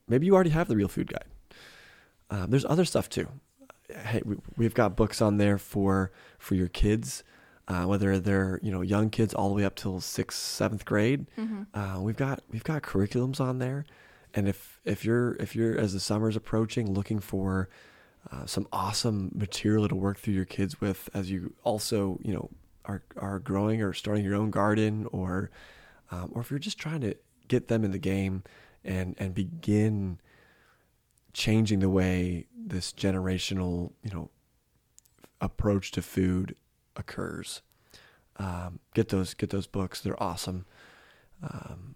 [0.09, 1.25] maybe you already have the real food guide.
[2.31, 3.29] Um, there's other stuff too.
[3.89, 7.25] Hey, we, we've got books on there for for your kids.
[7.69, 11.27] Uh, whether they're you know young kids all the way up till sixth, seventh grade,
[11.39, 11.63] mm-hmm.
[11.73, 13.85] uh, we've got we've got curriculums on there,
[14.35, 17.69] and if if you're if you're as the summer's approaching looking for
[18.31, 22.51] uh, some awesome material to work through your kids with as you also, you know,
[22.85, 25.51] are, are growing or starting your own garden or,
[26.11, 27.15] um, or if you're just trying to
[27.49, 28.43] get them in the game
[28.85, 30.19] and, and begin
[31.33, 34.31] changing the way this generational, you know,
[35.41, 36.55] approach to food
[36.97, 37.63] occurs.
[38.37, 40.01] Um, get those, get those books.
[40.01, 40.67] They're awesome.
[41.43, 41.95] Um,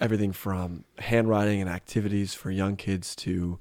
[0.00, 3.58] everything from handwriting and activities for young kids to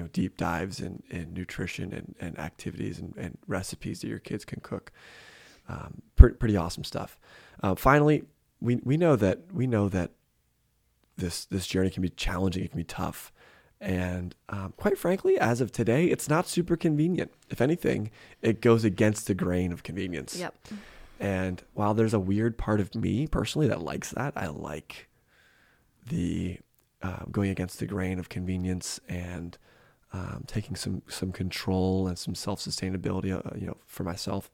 [0.00, 4.18] you know deep dives in, in nutrition and, and activities and, and recipes that your
[4.18, 4.92] kids can cook.
[5.68, 7.18] Um, pretty, pretty awesome stuff.
[7.62, 8.24] Uh, finally,
[8.62, 10.12] we we know that we know that
[11.18, 12.64] this this journey can be challenging.
[12.64, 13.30] It can be tough,
[13.78, 17.30] and um, quite frankly, as of today, it's not super convenient.
[17.50, 18.10] If anything,
[18.40, 20.38] it goes against the grain of convenience.
[20.38, 20.54] Yep.
[21.20, 25.08] And while there's a weird part of me personally that likes that, I like
[26.08, 26.58] the
[27.02, 29.58] uh, going against the grain of convenience and
[30.12, 34.50] um, taking some some control and some self sustainability, uh, you know, for myself.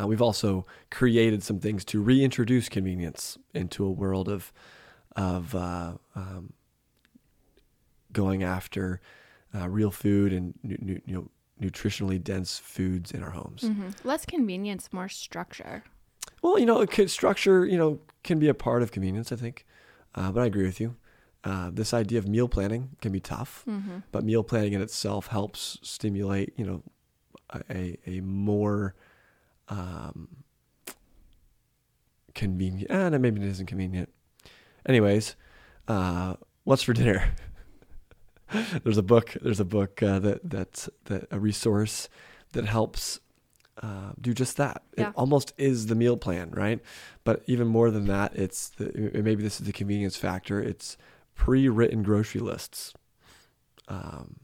[0.00, 4.52] Uh, we've also created some things to reintroduce convenience into a world of
[5.16, 6.52] of uh, um,
[8.12, 9.00] going after
[9.54, 11.28] uh, real food and nu- you know
[11.60, 13.62] nutritionally dense foods in our homes.
[13.62, 13.88] Mm-hmm.
[14.02, 15.84] Less convenience, more structure.
[16.42, 19.66] Well, you know, structure, you know, can be a part of convenience, I think.
[20.14, 20.96] Uh, but I agree with you.
[21.42, 23.98] Uh, this idea of meal planning can be tough, mm-hmm.
[24.12, 26.82] but meal planning in itself helps stimulate, you know,
[27.70, 28.94] a a more
[29.68, 30.28] um,
[32.34, 32.90] convenient.
[32.90, 34.10] And eh, maybe it isn't convenient.
[34.86, 35.36] Anyways,
[35.88, 36.34] uh,
[36.64, 37.34] what's for dinner?
[38.84, 39.36] there's a book.
[39.40, 42.08] There's a book uh, that that that a resource
[42.52, 43.20] that helps
[43.82, 44.82] uh, do just that.
[44.96, 45.08] Yeah.
[45.08, 46.80] It almost is the meal plan, right?
[47.24, 50.60] But even more than that, it's the, maybe this is the convenience factor.
[50.60, 50.96] It's
[51.40, 52.92] pre-written grocery lists.
[53.88, 54.36] Um,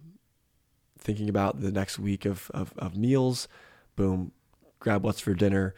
[0.99, 3.49] thinking about the next week of, of, of meals,
[3.97, 4.33] boom,
[4.81, 5.75] grab what's for dinner,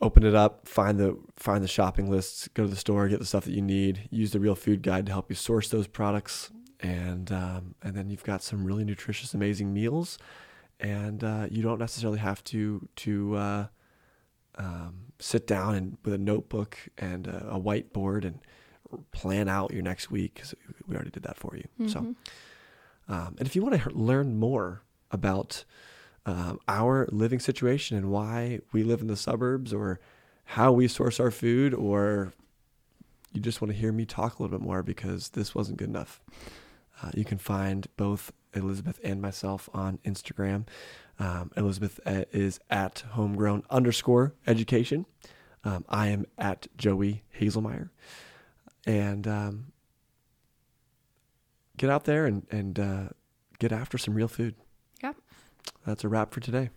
[0.00, 3.26] open it up, find the find the shopping lists, go to the store, get the
[3.26, 6.52] stuff that you need, use the real food guide to help you source those products,
[6.78, 10.18] and um, and then you've got some really nutritious, amazing meals,
[10.78, 13.66] and uh, you don't necessarily have to to uh,
[14.54, 18.38] um, sit down and with a notebook and a, a whiteboard and
[19.12, 20.54] plan out your next week because
[20.86, 21.64] we already did that for you.
[21.80, 21.88] Mm-hmm.
[21.88, 21.98] So,
[23.08, 25.64] um, and if you want to learn more about
[26.26, 30.00] um, our living situation and why we live in the suburbs or
[30.44, 32.32] how we source our food or
[33.32, 35.88] you just want to hear me talk a little bit more because this wasn't good
[35.88, 36.20] enough.
[37.02, 40.66] Uh, you can find both Elizabeth and myself on Instagram.
[41.18, 45.06] Um, Elizabeth uh, is at homegrown underscore education.
[45.64, 47.90] Um, I am at Joey Haselmayer.
[48.86, 49.72] And um,
[51.76, 53.08] get out there and, and uh,
[53.58, 54.54] get after some real food.
[55.02, 55.16] Yep.
[55.86, 56.70] That's a wrap for today.